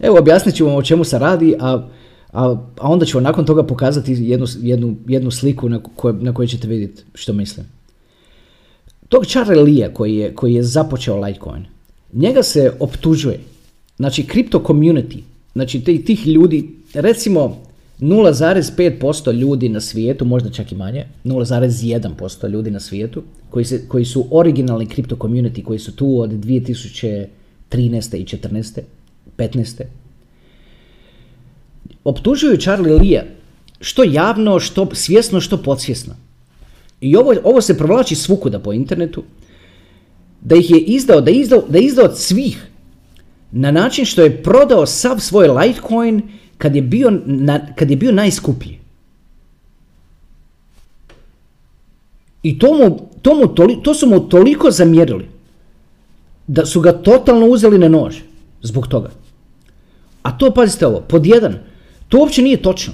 evo 0.00 0.18
objasnit 0.18 0.54
ću 0.56 0.66
vam 0.66 0.74
o 0.74 0.82
čemu 0.82 1.04
se 1.04 1.18
radi, 1.18 1.54
a, 1.60 1.82
a, 2.32 2.56
a 2.78 2.88
onda 2.88 3.06
ću 3.06 3.20
nakon 3.20 3.46
toga 3.46 3.62
pokazati 3.62 4.12
jednu, 4.12 4.46
jednu, 4.60 4.96
jednu 5.06 5.30
sliku 5.30 5.68
na, 5.68 5.80
koje, 5.96 6.14
na 6.14 6.34
kojoj 6.34 6.46
ćete 6.46 6.68
vidjeti 6.68 7.02
što 7.14 7.32
mislim. 7.32 7.66
Tog 9.08 9.26
Charlie 9.26 9.62
Lee 9.62 9.94
koji 9.94 10.16
je, 10.16 10.34
koji 10.34 10.54
je 10.54 10.62
započeo 10.62 11.20
Litecoin, 11.24 11.64
njega 12.12 12.42
se 12.42 12.72
optužuje, 12.80 13.40
znači 13.96 14.22
crypto 14.22 14.62
community, 14.62 15.20
Znači 15.54 15.80
tih 15.80 16.26
ljudi, 16.26 16.70
recimo 16.94 17.56
0,5% 18.00 19.32
ljudi 19.32 19.68
na 19.68 19.80
svijetu, 19.80 20.24
možda 20.24 20.50
čak 20.50 20.72
i 20.72 20.74
manje, 20.74 21.06
0,1% 21.24 22.48
ljudi 22.48 22.70
na 22.70 22.80
svijetu, 22.80 23.22
koji, 23.50 23.64
se, 23.64 23.88
koji 23.88 24.04
su 24.04 24.26
originalni 24.30 24.86
kripto 24.86 25.16
community, 25.16 25.64
koji 25.64 25.78
su 25.78 25.96
tu 25.96 26.20
od 26.20 26.30
2013. 26.30 27.26
i 27.70 28.24
14. 28.24 28.80
15. 29.38 29.82
Optužuju 32.04 32.56
Charlie 32.56 32.94
Lee 32.94 33.24
što 33.80 34.04
javno, 34.04 34.60
što 34.60 34.88
svjesno, 34.94 35.40
što 35.40 35.56
podsvjesno. 35.56 36.14
I 37.00 37.16
ovo, 37.16 37.34
ovo 37.44 37.60
se 37.60 37.78
provlači 37.78 38.14
svukuda 38.14 38.58
po 38.58 38.72
internetu, 38.72 39.22
da 40.40 40.56
ih 40.56 40.70
je 40.70 40.78
izdao, 40.78 41.20
da 41.20 41.30
je 41.30 41.36
izdao, 41.36 41.64
da 41.68 41.78
je 41.78 41.84
izdao 41.84 42.14
svih 42.14 42.66
na 43.52 43.70
način 43.70 44.04
što 44.04 44.22
je 44.22 44.42
prodao 44.42 44.86
sav 44.86 45.18
svoj 45.18 45.48
Litecoin 45.48 46.22
kad 46.58 46.76
je 46.76 46.82
bio, 46.82 47.10
na, 47.26 47.74
kad 47.74 47.90
je 47.90 47.96
bio 47.96 48.12
najskuplji. 48.12 48.78
I 52.42 52.58
to, 52.58 52.74
mu, 52.74 53.08
to, 53.22 53.34
mu 53.34 53.46
to 53.82 53.94
su 53.94 54.06
mu 54.06 54.20
toliko 54.20 54.70
zamjerili 54.70 55.28
da 56.46 56.66
su 56.66 56.80
ga 56.80 56.92
totalno 56.92 57.46
uzeli 57.46 57.78
na 57.78 57.88
nož 57.88 58.16
zbog 58.62 58.86
toga. 58.86 59.10
A 60.22 60.38
to, 60.38 60.50
pazite 60.50 60.86
ovo, 60.86 61.00
pod 61.00 61.26
jedan, 61.26 61.58
to 62.10 62.18
uopće 62.18 62.42
nije 62.42 62.62
točno. 62.62 62.92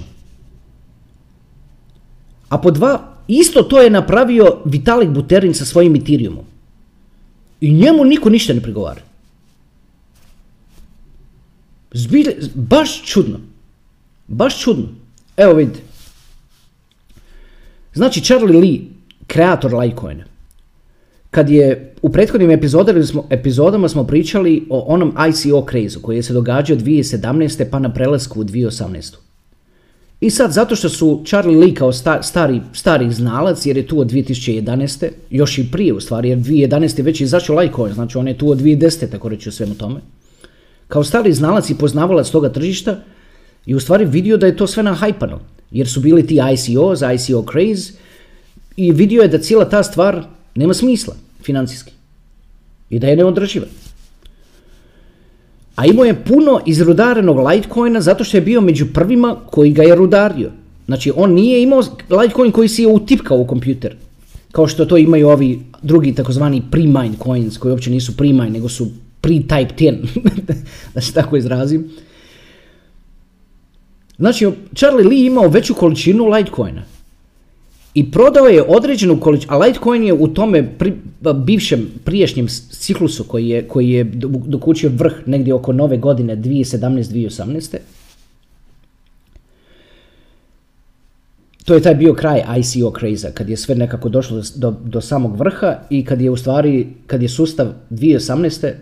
A 2.49 2.57
pod 2.57 2.73
dva, 2.73 3.17
isto 3.27 3.63
to 3.63 3.81
je 3.81 3.89
napravio 3.89 4.61
Vitalik 4.65 5.09
Buterin 5.09 5.53
sa 5.53 5.65
svojim 5.65 5.95
Ethereumom. 5.95 6.45
I 7.61 7.73
njemu 7.73 8.05
niko 8.05 8.29
ništa 8.29 8.53
ne 8.53 8.61
prigovara. 8.61 9.01
Zbilje, 11.91 12.37
baš 12.55 13.03
čudno. 13.05 13.39
Baš 14.27 14.61
čudno. 14.61 14.87
Evo 15.37 15.53
vidite. 15.53 15.79
Znači 17.93 18.21
Charlie 18.21 18.59
Lee, 18.59 18.79
kreator 19.27 19.73
Litecoina, 19.73 20.23
kad 21.31 21.49
je 21.49 21.93
u 22.01 22.09
prethodnim 22.09 22.51
epizodama 22.51 23.03
smo, 23.03 23.27
epizodama 23.29 23.89
smo 23.89 24.03
pričali 24.03 24.67
o 24.69 24.79
onom 24.79 25.13
ICO 25.29 25.65
craze 25.71 25.99
koji 26.01 26.15
je 26.15 26.23
se 26.23 26.33
događao 26.33 26.77
2017. 26.77 27.65
pa 27.71 27.79
na 27.79 27.93
prelasku 27.93 28.41
u 28.41 28.43
2018. 28.43 29.15
I 30.21 30.29
sad, 30.29 30.51
zato 30.51 30.75
što 30.75 30.89
su 30.89 31.23
Charlie 31.25 31.57
Lee 31.57 31.73
kao 31.73 31.91
stari, 32.21 32.61
stari 32.73 33.11
znalac, 33.11 33.65
jer 33.65 33.77
je 33.77 33.87
tu 33.87 33.99
od 33.99 34.11
2011. 34.11 35.09
još 35.29 35.57
i 35.57 35.71
prije 35.71 35.93
u 35.93 35.99
stvari, 35.99 36.29
jer 36.29 36.37
2011. 36.37 37.03
već 37.03 37.21
izašao 37.21 37.59
Litecoin, 37.59 37.93
znači 37.93 38.17
on 38.17 38.27
je 38.27 38.37
tu 38.37 38.51
od 38.51 38.61
2010. 38.61 39.11
tako 39.11 39.29
reći 39.29 39.49
u 39.49 39.51
svemu 39.51 39.75
tome 39.75 39.99
kao 40.87 41.03
stari 41.03 41.33
znalac 41.33 41.69
i 41.69 41.77
poznavalac 41.77 42.29
toga 42.29 42.49
tržišta 42.49 42.99
i 43.65 43.75
u 43.75 43.79
stvari 43.79 44.05
vidio 44.05 44.37
da 44.37 44.45
je 44.45 44.57
to 44.57 44.67
sve 44.67 44.83
nahajpano. 44.83 45.39
Jer 45.71 45.87
su 45.87 45.99
bili 45.99 46.27
ti 46.27 46.39
ICOs, 46.53 46.99
ICO 47.01 47.45
craze 47.51 47.91
i 48.75 48.91
vidio 48.91 49.21
je 49.21 49.27
da 49.27 49.37
cijela 49.37 49.69
ta 49.69 49.83
stvar 49.83 50.23
nema 50.57 50.73
smisla 50.73 51.15
financijski. 51.43 51.91
I 52.89 52.99
da 52.99 53.07
je 53.07 53.15
neodrživa. 53.15 53.65
A 55.75 55.85
imao 55.85 56.05
je 56.05 56.23
puno 56.25 56.61
izrudarenog 56.65 57.47
Litecoina 57.47 58.01
zato 58.01 58.23
što 58.23 58.37
je 58.37 58.41
bio 58.41 58.61
među 58.61 58.85
prvima 58.93 59.35
koji 59.45 59.71
ga 59.71 59.83
je 59.83 59.95
rudario. 59.95 60.51
Znači 60.85 61.11
on 61.15 61.33
nije 61.33 61.61
imao 61.63 61.83
Litecoin 62.09 62.51
koji 62.51 62.67
si 62.67 62.81
je 62.81 62.87
utipkao 62.87 63.37
u 63.37 63.47
kompjuter. 63.47 63.95
kao 64.51 64.67
što 64.67 64.85
to 64.85 64.97
imaju 64.97 65.29
ovi 65.29 65.59
drugi 65.81 66.15
takozvani 66.15 66.61
pre-mine 66.71 67.17
coins, 67.23 67.57
koji 67.57 67.71
uopće 67.71 67.91
nisu 67.91 68.17
pre-mine, 68.17 68.49
nego 68.49 68.69
su 68.69 68.87
pre-type 69.21 69.75
10, 69.77 69.95
da 70.93 71.01
se 71.01 71.13
tako 71.13 71.37
izrazim. 71.37 71.89
Znači, 74.17 74.47
Charlie 74.75 75.07
Lee 75.07 75.25
imao 75.25 75.47
veću 75.47 75.73
količinu 75.73 76.25
Litecoina. 76.25 76.83
I 77.97 78.11
prodao 78.11 78.45
je 78.45 78.63
određenu 78.67 79.19
količinu, 79.19 79.53
a 79.53 79.57
Litecoin 79.57 80.03
je 80.03 80.13
u 80.13 80.27
tome 80.27 80.69
bivšem 81.45 81.87
priješnjem 82.03 82.47
ciklusu 82.71 83.23
koji 83.23 83.49
je, 83.49 83.67
koji 83.67 83.89
je 83.89 84.03
dokučio 84.45 84.91
vrh 84.93 85.13
negdje 85.25 85.53
oko 85.53 85.73
nove 85.73 85.97
godine 85.97 86.35
2017-2018. 86.37 87.77
To 91.65 91.73
je 91.73 91.81
taj 91.81 91.95
bio 91.95 92.13
kraj 92.13 92.43
ICO 92.59 92.93
craze 92.99 93.31
kad 93.33 93.49
je 93.49 93.57
sve 93.57 93.75
nekako 93.75 94.09
došlo 94.09 94.41
do, 94.55 94.75
do 94.85 95.01
samog 95.01 95.39
vrha 95.39 95.79
i 95.89 96.05
kad 96.05 96.21
je 96.21 96.29
u 96.31 96.37
stvari, 96.37 96.87
kad 97.07 97.21
je 97.21 97.29
sustav 97.29 97.67
2018 97.89 98.73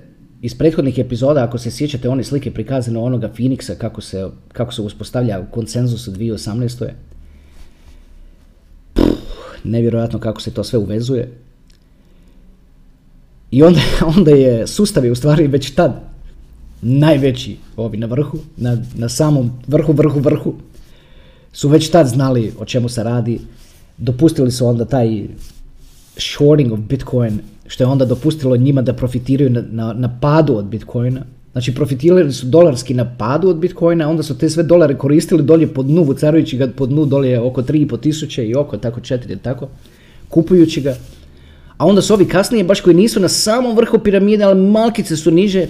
iz 0.41 0.57
prethodnih 0.57 0.97
epizoda, 0.97 1.43
ako 1.43 1.57
se 1.57 1.71
sjećate 1.71 2.09
one 2.09 2.23
slike 2.23 2.51
prikazane 2.51 2.99
onoga 2.99 3.31
Phoenixa, 3.37 3.77
kako 3.77 4.01
se, 4.01 4.29
kako 4.53 4.73
se 4.73 4.81
uspostavlja 4.81 5.45
konsenzus 5.51 6.07
u 6.07 6.11
2018. 6.11 6.89
Nevjerojatno 9.65 10.19
kako 10.19 10.41
se 10.41 10.51
to 10.51 10.63
sve 10.63 10.79
uvezuje. 10.79 11.31
I 13.51 13.63
onda, 13.63 13.79
onda 14.17 14.31
je 14.31 14.67
sustav 14.67 15.05
je 15.05 15.11
u 15.11 15.15
stvari 15.15 15.47
već 15.47 15.71
tad 15.71 16.01
najveći 16.81 17.57
ovi 17.77 17.97
na 17.97 18.07
vrhu, 18.07 18.37
na, 18.57 18.77
na 18.95 19.09
samom 19.09 19.51
vrhu, 19.67 19.93
vrhu, 19.93 20.19
vrhu. 20.19 20.53
Su 21.53 21.69
već 21.69 21.89
tad 21.89 22.07
znali 22.07 22.53
o 22.59 22.65
čemu 22.65 22.89
se 22.89 23.03
radi. 23.03 23.39
Dopustili 23.97 24.51
su 24.51 24.67
onda 24.67 24.85
taj 24.85 25.27
shorting 26.17 26.71
of 26.71 26.79
Bitcoin 26.79 27.39
što 27.67 27.83
je 27.83 27.87
onda 27.87 28.05
dopustilo 28.05 28.57
njima 28.57 28.81
da 28.81 28.93
profitiraju 28.93 29.49
na, 29.49 29.63
na, 29.71 29.93
na 29.93 30.19
padu 30.21 30.55
od 30.55 30.65
Bitcoina. 30.65 31.21
Znači 31.55 31.75
profitirali 31.75 32.33
su 32.33 32.45
dolarski 32.45 32.93
na 32.93 33.15
padu 33.17 33.49
od 33.49 33.57
Bitcoina, 33.57 34.09
onda 34.09 34.23
su 34.23 34.37
te 34.37 34.49
sve 34.49 34.63
dolare 34.63 34.97
koristili 34.97 35.43
dolje 35.43 35.67
po 35.67 35.83
dnu, 35.83 36.03
vucarujući 36.03 36.57
ga 36.57 36.67
po 36.67 36.85
dnu 36.85 37.05
dolje 37.05 37.39
oko 37.39 37.61
3,5 37.61 37.99
tisuće 37.99 38.47
i 38.47 38.55
oko 38.55 38.77
tako 38.77 38.99
4, 38.99 39.37
tako, 39.41 39.67
kupujući 40.29 40.81
ga. 40.81 40.95
A 41.77 41.85
onda 41.85 42.01
su 42.01 42.13
ovi 42.13 42.27
kasnije, 42.27 42.63
baš 42.63 42.81
koji 42.81 42.95
nisu 42.95 43.19
na 43.19 43.29
samom 43.29 43.75
vrhu 43.75 43.99
piramide, 43.99 44.43
ali 44.43 44.61
malkice 44.61 45.17
su 45.17 45.31
niže, 45.31 45.67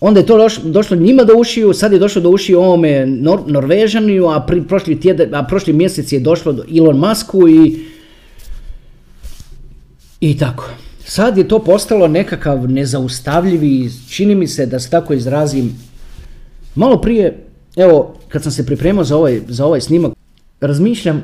onda 0.00 0.20
je 0.20 0.26
to 0.26 0.48
došlo 0.64 0.96
njima 0.96 1.24
do 1.24 1.34
ušiju, 1.38 1.72
sad 1.72 1.92
je 1.92 1.98
došlo 1.98 2.22
do 2.22 2.30
ušiju 2.30 2.60
ovome 2.60 3.06
Nor 3.06 3.40
Norvežaniju, 3.46 4.26
a, 4.26 4.46
prošli 4.68 5.00
tjedan, 5.00 5.34
a 5.34 5.42
prošli 5.46 5.72
mjesec 5.72 6.12
je 6.12 6.20
došlo 6.20 6.52
do 6.52 6.64
Elon 6.78 6.98
Musku 6.98 7.48
i 7.48 7.78
i 10.20 10.38
tako. 10.38 10.64
Sad 11.04 11.38
je 11.38 11.48
to 11.48 11.58
postalo 11.58 12.08
nekakav 12.08 12.70
nezaustavljivi, 12.70 13.90
čini 14.08 14.34
mi 14.34 14.48
se 14.48 14.66
da 14.66 14.80
se 14.80 14.90
tako 14.90 15.14
izrazim. 15.14 15.78
Malo 16.74 17.00
prije, 17.00 17.46
evo, 17.76 18.14
kad 18.28 18.42
sam 18.42 18.52
se 18.52 18.66
pripremao 18.66 19.04
za 19.04 19.16
ovaj, 19.16 19.40
za 19.48 19.66
ovaj 19.66 19.80
snimak, 19.80 20.12
razmišljam 20.60 21.22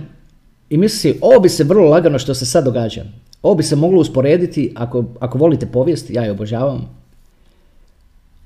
i 0.70 0.76
mislim 0.76 1.14
si, 1.14 1.18
ovo 1.22 1.40
bi 1.40 1.48
se 1.48 1.64
vrlo 1.64 1.90
lagano 1.90 2.18
što 2.18 2.34
se 2.34 2.46
sad 2.46 2.64
događa. 2.64 3.04
Ovo 3.42 3.54
bi 3.54 3.62
se 3.62 3.76
moglo 3.76 4.00
usporediti, 4.00 4.72
ako, 4.76 5.04
ako 5.20 5.38
volite 5.38 5.66
povijest, 5.66 6.10
ja 6.10 6.22
je 6.22 6.30
obožavam. 6.30 6.98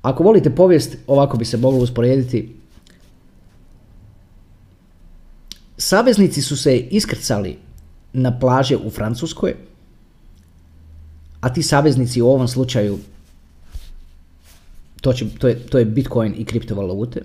Ako 0.02 0.24
volite 0.24 0.50
povijest, 0.50 0.96
ovako 1.06 1.36
bi 1.36 1.44
se 1.44 1.56
moglo 1.56 1.80
usporediti. 1.80 2.54
Saveznici 5.76 6.42
su 6.42 6.56
se 6.56 6.78
iskrcali 6.78 7.56
na 8.12 8.38
plaže 8.38 8.76
u 8.76 8.90
Francuskoj, 8.90 9.54
a 11.42 11.50
ti 11.52 11.62
saveznici 11.62 12.22
u 12.22 12.26
ovom 12.26 12.48
slučaju, 12.48 12.98
to, 15.00 15.12
će, 15.12 15.26
to, 15.38 15.48
je, 15.48 15.58
to 15.66 15.78
je 15.78 15.84
Bitcoin 15.84 16.34
i 16.38 16.44
kriptovalute, 16.44 17.22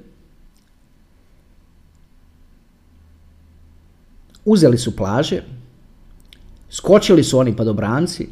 uzeli 4.46 4.78
su 4.78 4.96
plaže, 4.96 5.44
skočili 6.70 7.24
su 7.24 7.40
oni 7.40 7.56
padobranci 7.56 8.28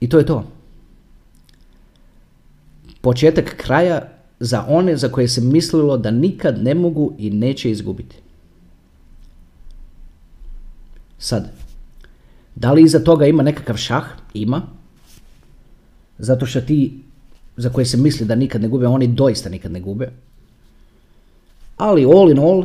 i 0.00 0.08
to 0.08 0.18
je 0.18 0.26
to. 0.26 0.44
Početak 3.00 3.54
kraja 3.56 4.08
za 4.40 4.64
one 4.68 4.96
za 4.96 5.08
koje 5.08 5.28
se 5.28 5.40
mislilo 5.40 5.96
da 5.96 6.10
nikad 6.10 6.62
ne 6.62 6.74
mogu 6.74 7.12
i 7.18 7.30
neće 7.30 7.70
izgubiti. 7.70 8.16
Sad, 11.18 11.63
da 12.56 12.72
li 12.72 12.82
iza 12.82 12.98
toga 12.98 13.26
ima 13.26 13.42
nekakav 13.42 13.76
šah? 13.76 14.04
Ima. 14.34 14.62
Zato 16.18 16.46
što 16.46 16.60
ti 16.60 17.00
za 17.56 17.70
koje 17.70 17.86
se 17.86 17.96
misli 17.96 18.26
da 18.26 18.34
nikad 18.34 18.62
ne 18.62 18.68
gube, 18.68 18.86
oni 18.86 19.06
doista 19.06 19.48
nikad 19.48 19.72
ne 19.72 19.80
gube. 19.80 20.10
Ali 21.76 22.04
all 22.04 22.30
in 22.30 22.38
all, 22.38 22.64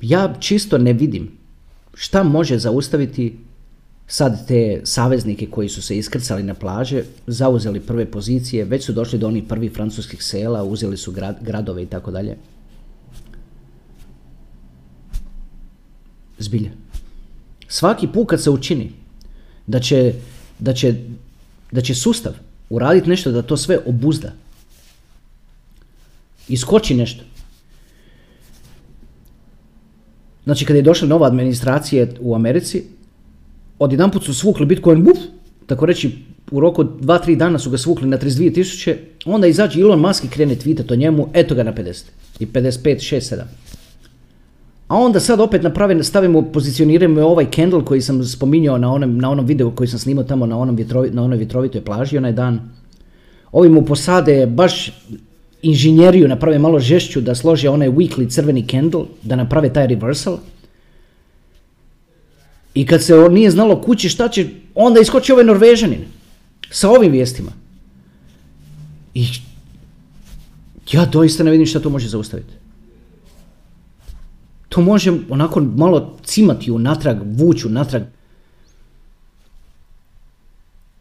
ja 0.00 0.34
čisto 0.40 0.78
ne 0.78 0.92
vidim 0.92 1.32
šta 1.94 2.22
može 2.22 2.58
zaustaviti 2.58 3.38
sad 4.06 4.46
te 4.48 4.80
saveznike 4.84 5.50
koji 5.50 5.68
su 5.68 5.82
se 5.82 5.98
iskrcali 5.98 6.42
na 6.42 6.54
plaže, 6.54 7.04
zauzeli 7.26 7.80
prve 7.80 8.10
pozicije, 8.10 8.64
već 8.64 8.84
su 8.84 8.92
došli 8.92 9.18
do 9.18 9.28
onih 9.28 9.44
prvih 9.48 9.72
francuskih 9.72 10.22
sela, 10.22 10.64
uzeli 10.64 10.96
su 10.96 11.14
gradove 11.40 11.82
i 11.82 11.86
tako 11.86 12.10
dalje. 12.10 12.36
Zbilja. 16.38 16.85
Svaki 17.68 18.06
put 18.06 18.28
kad 18.28 18.42
se 18.42 18.50
učini 18.50 18.92
da 19.66 19.80
će, 19.80 20.14
da 20.58 20.72
će, 20.72 20.94
da 21.72 21.80
će 21.80 21.94
sustav 21.94 22.32
uraditi 22.70 23.10
nešto 23.10 23.32
da 23.32 23.42
to 23.42 23.56
sve 23.56 23.78
obuzda, 23.86 24.32
iskoči 26.48 26.94
nešto. 26.94 27.24
Znači 30.44 30.64
kad 30.64 30.76
je 30.76 30.82
došla 30.82 31.08
nova 31.08 31.26
administracija 31.26 32.06
u 32.20 32.34
Americi, 32.34 32.84
odjedanput 33.78 34.24
su 34.24 34.34
svukli 34.34 34.66
Bitcoin, 34.66 35.04
buf, 35.04 35.18
tako 35.66 35.86
reći 35.86 36.10
u 36.50 36.60
roku 36.60 36.84
2-3 36.84 37.36
dana 37.36 37.58
su 37.58 37.70
ga 37.70 37.78
svukli 37.78 38.08
na 38.08 38.18
32 38.18 38.54
tisuće, 38.54 38.98
onda 39.24 39.46
izađe 39.46 39.80
Elon 39.80 40.00
Musk 40.00 40.24
i 40.24 40.28
krene 40.28 40.56
tweetat 40.56 40.92
o 40.92 40.96
njemu, 40.96 41.28
eto 41.32 41.54
ga 41.54 41.62
na 41.62 41.74
50 41.74 42.04
i 42.38 42.46
55, 42.46 43.16
6, 43.16 43.36
7. 43.36 43.42
A 44.88 44.96
onda 44.96 45.20
sad 45.20 45.40
opet 45.40 45.62
napravimo, 45.62 46.02
stavimo, 46.02 46.42
pozicioniramo 46.42 47.20
ovaj 47.26 47.46
candle 47.54 47.84
koji 47.84 48.00
sam 48.02 48.24
spominjao 48.24 48.78
na 48.78 48.92
onom, 48.92 49.18
na 49.18 49.30
onom 49.30 49.46
videu 49.46 49.70
koji 49.70 49.88
sam 49.88 49.98
snimao 49.98 50.24
tamo 50.24 50.46
na, 50.46 50.58
onom 50.58 50.76
vjetrovi, 50.76 51.10
na 51.10 51.22
onoj 51.22 51.38
vjetrovitoj 51.38 51.84
plaži 51.84 52.18
onaj 52.18 52.32
dan. 52.32 52.60
Ovi 53.52 53.68
mu 53.68 53.84
posade 53.84 54.46
baš 54.46 54.92
inženjeriju, 55.62 56.28
naprave 56.28 56.58
malo 56.58 56.78
žešću 56.78 57.20
da 57.20 57.34
slože 57.34 57.68
onaj 57.68 57.88
weekly 57.88 58.30
crveni 58.30 58.66
candle, 58.70 59.04
da 59.22 59.36
naprave 59.36 59.72
taj 59.72 59.86
reversal. 59.86 60.38
I 62.74 62.86
kad 62.86 63.02
se 63.02 63.18
on 63.18 63.32
nije 63.32 63.50
znalo 63.50 63.80
kući 63.80 64.08
šta 64.08 64.28
će, 64.28 64.46
onda 64.74 65.00
iskoči 65.00 65.32
ovaj 65.32 65.44
Norvežanin 65.44 66.04
sa 66.70 66.90
ovim 66.90 67.12
vijestima. 67.12 67.52
I 69.14 69.26
ja 70.92 71.04
doista 71.06 71.44
ne 71.44 71.50
vidim 71.50 71.66
šta 71.66 71.80
to 71.80 71.90
može 71.90 72.08
zaustaviti 72.08 72.65
to 74.76 74.82
može 74.82 75.12
onako 75.30 75.60
malo 75.60 76.18
cimati 76.24 76.70
unatrag, 76.70 77.16
vući 77.24 77.66
unatrag. 77.66 78.02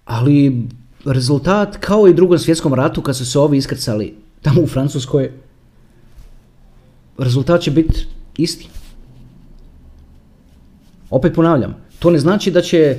Ali 0.06 0.64
rezultat 1.06 1.78
kao 1.78 2.08
i 2.08 2.12
u 2.12 2.14
drugom 2.14 2.40
svjetskom 2.40 2.74
ratu 2.74 3.02
kad 3.02 3.18
su 3.18 3.26
se 3.26 3.40
ovi 3.40 3.58
iskrcali 3.58 4.16
tamo 4.42 4.62
u 4.62 4.68
Francuskoj, 4.68 5.32
rezultat 7.18 7.62
će 7.62 7.72
biti 7.72 8.06
isti. 8.38 8.70
Opet 11.10 11.36
ponavljam, 11.36 11.76
to 12.00 12.10
ne 12.10 12.20
znači 12.20 12.52
da 12.52 12.62
će 12.62 12.98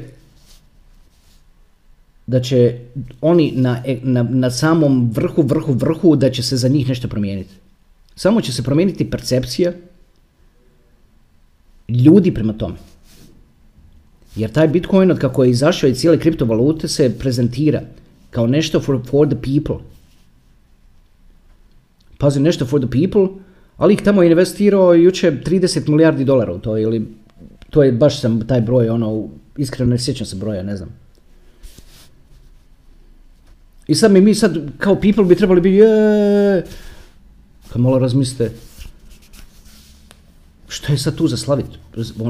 da 2.27 2.41
će 2.41 2.79
oni 3.21 3.53
na, 3.57 3.83
na, 4.03 4.23
na 4.23 4.51
samom 4.51 5.11
vrhu, 5.15 5.43
vrhu, 5.43 5.73
vrhu, 5.73 6.17
da 6.17 6.31
će 6.31 6.43
se 6.43 6.57
za 6.57 6.69
njih 6.69 6.89
nešto 6.89 7.09
promijeniti. 7.09 7.55
Samo 8.17 8.41
će 8.41 8.53
se 8.53 8.62
promijeniti 8.62 9.11
percepcija 9.11 9.73
ljudi 11.88 12.35
prema 12.35 12.53
tome. 12.53 12.75
Jer 14.37 14.53
taj 14.53 14.68
Bitcoin 14.68 15.11
od 15.11 15.18
kako 15.18 15.44
je 15.44 15.51
izašao 15.51 15.88
i 15.88 15.94
cijele 15.94 16.18
kriptovalute 16.18 16.88
se 16.88 17.18
prezentira 17.18 17.83
kao 18.31 18.46
nešto 18.46 18.81
for, 18.81 19.01
for 19.11 19.29
the 19.29 19.37
people. 19.37 19.85
Pazi, 22.18 22.40
nešto 22.40 22.66
for 22.66 22.81
the 22.81 22.90
people, 22.90 23.29
ali 23.77 23.94
ih 23.94 24.03
tamo 24.03 24.22
investirao 24.22 24.94
juče 24.94 25.33
30 25.44 25.88
milijardi 25.88 26.25
dolara 26.25 26.53
u 26.53 26.59
to, 26.59 26.79
ili 26.79 27.07
to 27.70 27.83
je 27.83 27.92
baš 27.92 28.20
sam 28.20 28.46
taj 28.46 28.61
broj, 28.61 28.88
ono, 28.88 29.29
iskreno 29.57 29.90
ne 29.90 29.99
sjećam 29.99 30.27
se 30.27 30.37
broja, 30.37 30.62
ne 30.62 30.77
znam. 30.77 30.88
I 33.87 33.94
sad 33.94 34.12
mi, 34.12 34.20
mi 34.20 34.35
sad 34.35 34.59
kao 34.79 35.01
people 35.01 35.25
bi 35.25 35.37
trebali 35.37 35.61
biti, 35.61 35.77
je, 35.77 36.64
kad 37.72 37.83
malo 37.83 37.99
razmislite, 37.99 38.51
Što 40.69 40.93
je 40.93 40.99
sad 40.99 41.15
tu 41.15 41.29
za 41.29 41.37
slavit? 41.37 41.67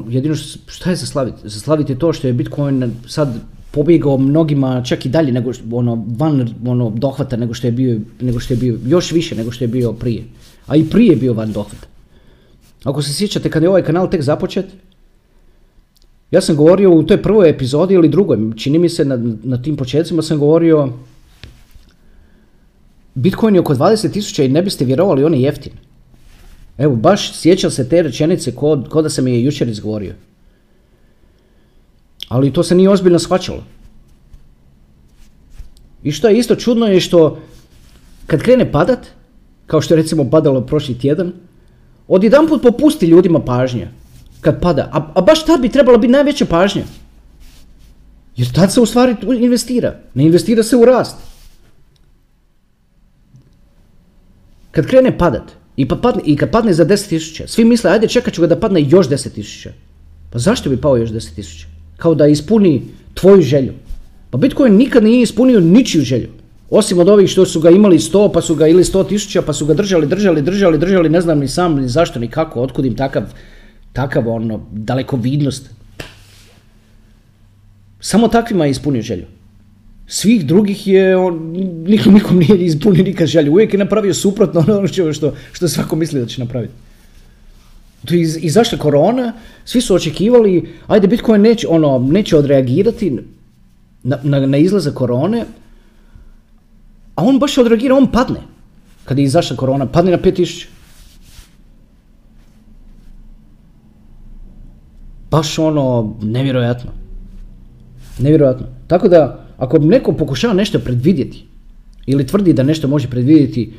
Jedino 0.09 0.35
što, 0.35 0.59
šta 0.67 0.91
je 0.91 0.97
za 0.97 1.07
slavit? 1.07 1.35
Za 1.45 1.61
slavit 1.61 1.91
je 1.91 1.99
to 1.99 2.13
što 2.13 2.27
je 2.27 2.33
Bitcoin 2.33 2.93
sad 3.09 3.41
pobjegao 3.71 4.19
mnogima 4.19 4.83
čak 4.85 5.07
i 5.07 5.09
dalje 5.09 5.33
nego 5.33 5.53
ono 5.73 6.05
van 6.19 6.49
ono 6.67 6.91
dohvata 6.91 7.37
nego 7.37 7.55
što 7.55 7.67
je 7.67 7.73
bio 7.73 8.01
nego 8.21 8.41
što 8.41 8.55
je 8.55 8.59
bio 8.59 8.79
još 8.87 9.13
više 9.13 9.37
nego 9.37 9.51
što 9.51 9.65
je 9.65 9.69
bio 9.69 9.93
prije. 9.93 10.25
A 10.67 10.77
i 10.77 10.85
prije 10.85 11.11
je 11.11 11.17
bio 11.17 11.33
van 11.33 11.53
dohvata. 11.53 11.87
Ako 12.85 13.03
se 13.03 13.13
sjećate 13.13 13.51
kad 13.51 13.63
je 13.63 13.69
ovaj 13.69 13.83
kanal 13.83 14.11
tek 14.11 14.23
započet, 14.23 14.67
ja 16.31 16.41
sam 16.41 16.57
govorio 16.57 16.91
u 16.91 17.03
toj 17.03 17.23
prvoj 17.23 17.51
epizodi 17.51 17.95
ili 17.95 18.09
drugoj, 18.09 18.39
čini 18.57 18.79
mi 18.79 18.89
se 18.89 19.05
na, 19.05 19.19
na 19.43 19.63
tim 19.63 19.77
početcima 19.77 20.23
sam 20.23 20.39
govorio 20.39 20.93
Bitcoin 23.15 23.55
je 23.55 23.61
oko 23.61 23.75
20.000 23.75 24.45
i 24.45 24.49
ne 24.49 24.63
biste 24.63 24.85
vjerovali, 24.85 25.25
on 25.25 25.35
je 25.35 25.43
jeftin. 25.43 25.73
Evo, 26.79 26.97
baš 26.97 27.33
sjećam 27.35 27.71
se 27.71 27.89
te 27.89 28.03
rečenice 28.03 28.55
ko, 28.55 28.85
ko 28.89 29.03
da 29.03 29.11
sam 29.11 29.29
je 29.29 29.45
jučer 29.45 29.69
izgovorio. 29.69 30.15
Ali 32.29 32.53
to 32.53 32.63
se 32.63 32.75
nije 32.75 32.91
ozbiljno 32.91 33.19
shvaćalo. 33.19 33.65
I 36.03 36.13
što 36.13 36.29
je 36.29 36.39
isto 36.39 36.55
čudno 36.55 36.87
je 36.87 37.01
što 37.01 37.39
kad 38.27 38.43
krene 38.43 38.73
padat, 38.73 39.07
kao 39.67 39.81
što 39.81 39.95
je 39.95 40.03
recimo 40.03 40.31
padalo 40.31 40.61
prošli 40.61 40.99
tjedan, 40.99 41.33
odjedanput 42.09 42.63
popusti 42.63 43.07
ljudima 43.07 43.41
pažnja 43.41 43.89
kad 44.41 44.61
pada. 44.61 44.91
A, 44.93 45.13
a 45.15 45.21
baš 45.21 45.45
tad 45.45 45.61
bi 45.61 45.69
trebala 45.69 45.99
biti 45.99 46.13
najveća 46.13 46.45
pažnja. 46.45 46.85
Jer 48.37 48.53
tad 48.53 48.73
se 48.73 48.81
u 48.81 48.87
stvari 48.87 49.17
investira. 49.39 49.95
Ne 50.15 50.25
investira 50.25 50.63
se 50.63 50.77
u 50.77 50.85
rast. 50.85 51.17
Kad 54.71 54.87
krene 54.87 55.19
padat 55.19 55.53
i, 55.77 55.89
pa 55.89 55.97
padne, 55.97 56.23
i 56.25 56.37
kad 56.37 56.51
padne 56.51 56.73
za 56.73 56.87
10.000, 56.87 57.47
svi 57.47 57.65
misle 57.65 57.91
ajde 57.91 58.09
čekat 58.09 58.35
ću 58.35 58.41
ga 58.41 58.47
da 58.47 58.61
padne 58.61 58.81
još 58.89 59.09
10.000. 59.09 59.69
Pa 60.31 60.39
zašto 60.39 60.71
bi 60.71 60.77
pao 60.77 60.97
još 60.97 61.11
10.000? 61.11 61.67
Kao 61.97 62.15
da 62.15 62.27
ispuni 62.27 62.83
tvoju 63.15 63.43
želju. 63.43 63.73
Pa 64.31 64.39
Bitcoin 64.39 64.77
nikad 64.77 65.05
nije 65.05 65.23
ispunio 65.23 65.61
ničiju 65.61 66.03
želju. 66.03 66.29
Osim 66.71 66.99
od 66.99 67.09
ovih 67.09 67.31
što 67.31 67.47
su 67.47 67.61
ga 67.61 67.71
imali 67.71 67.99
100, 67.99 68.33
pa 68.33 68.41
su 68.41 68.55
ga 68.55 68.67
ili 68.67 68.85
100 68.85 69.09
tisuća, 69.09 69.43
pa 69.43 69.53
su 69.53 69.67
ga 69.67 69.75
držali, 69.75 70.07
držali, 70.07 70.43
držali, 70.43 70.79
držali, 70.79 71.09
ne 71.09 71.21
znam 71.21 71.39
ni 71.39 71.49
sam, 71.49 71.75
ni 71.75 71.89
zašto, 71.89 72.19
ni 72.19 72.29
kako, 72.29 72.63
otkud 72.63 72.85
im 72.85 72.97
takav, 72.97 73.23
takav 73.93 74.29
ono, 74.29 74.67
dalekovidnost. 74.73 75.71
Samo 78.01 78.29
takvima 78.29 78.65
je 78.65 78.71
ispunio 78.71 79.03
želju. 79.03 79.25
Svih 80.07 80.47
drugih 80.47 80.87
je, 80.87 81.17
on, 81.17 81.53
nikom, 81.87 82.15
nikom 82.15 82.39
nije 82.39 82.65
ispunio 82.65 83.05
nikad 83.05 83.27
želju. 83.27 83.53
Uvijek 83.53 83.73
je 83.73 83.79
napravio 83.79 84.15
suprotno 84.15 84.65
ono 84.79 84.89
što, 84.89 85.13
što, 85.13 85.35
što 85.53 85.69
svako 85.69 85.97
misli 85.97 86.21
da 86.21 86.27
će 86.27 86.41
napraviti. 86.41 86.73
Tu 88.05 88.15
iz, 88.15 88.39
izašla 88.41 88.79
korona, 88.79 89.33
svi 89.65 89.81
su 89.81 89.95
očekivali, 89.95 90.75
ajde 90.87 91.07
Bitcoin 91.07 91.43
neće, 91.43 91.69
ono, 91.69 91.99
neće 91.99 92.37
odreagirati 92.37 93.19
na, 94.03 94.19
na, 94.23 94.47
na 94.47 94.57
izlaze 94.57 94.95
korone, 94.95 95.45
a 97.15 97.25
on 97.25 97.39
baš 97.39 97.59
odreagira, 97.59 97.95
on 97.95 98.13
padne. 98.13 98.41
Kad 99.05 99.19
je 99.19 99.25
izašla 99.25 99.57
korona, 99.57 99.87
padne 99.87 100.11
na 100.11 100.19
5000. 100.19 100.67
Baš 105.31 105.59
ono, 105.59 106.17
nevjerojatno. 106.23 106.91
Nevjerojatno. 108.19 108.67
Tako 108.87 109.09
da, 109.09 109.46
ako 109.57 109.79
neko 109.79 110.13
pokušava 110.13 110.55
nešto 110.55 110.79
predvidjeti, 110.79 111.45
ili 112.07 112.27
tvrdi 112.27 112.53
da 112.53 112.63
nešto 112.63 112.89
može 112.89 113.09
predvidjeti, 113.09 113.73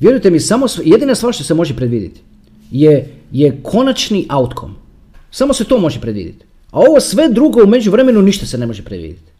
vjerujte 0.00 0.30
mi, 0.30 0.40
samo, 0.40 0.66
jedina 0.84 1.14
stvar 1.14 1.34
što 1.34 1.44
se 1.44 1.54
može 1.54 1.76
predvidjeti 1.76 2.20
je, 2.70 3.14
je 3.32 3.58
konačni 3.62 4.26
outcome. 4.30 4.74
Samo 5.30 5.54
se 5.54 5.64
to 5.64 5.78
može 5.78 6.00
predvidjeti. 6.00 6.44
A 6.70 6.78
ovo 6.78 7.00
sve 7.00 7.28
drugo 7.28 7.64
u 7.64 7.66
međuvremenu 7.66 8.22
ništa 8.22 8.46
se 8.46 8.58
ne 8.58 8.66
može 8.66 8.82
predvidjeti 8.82 9.30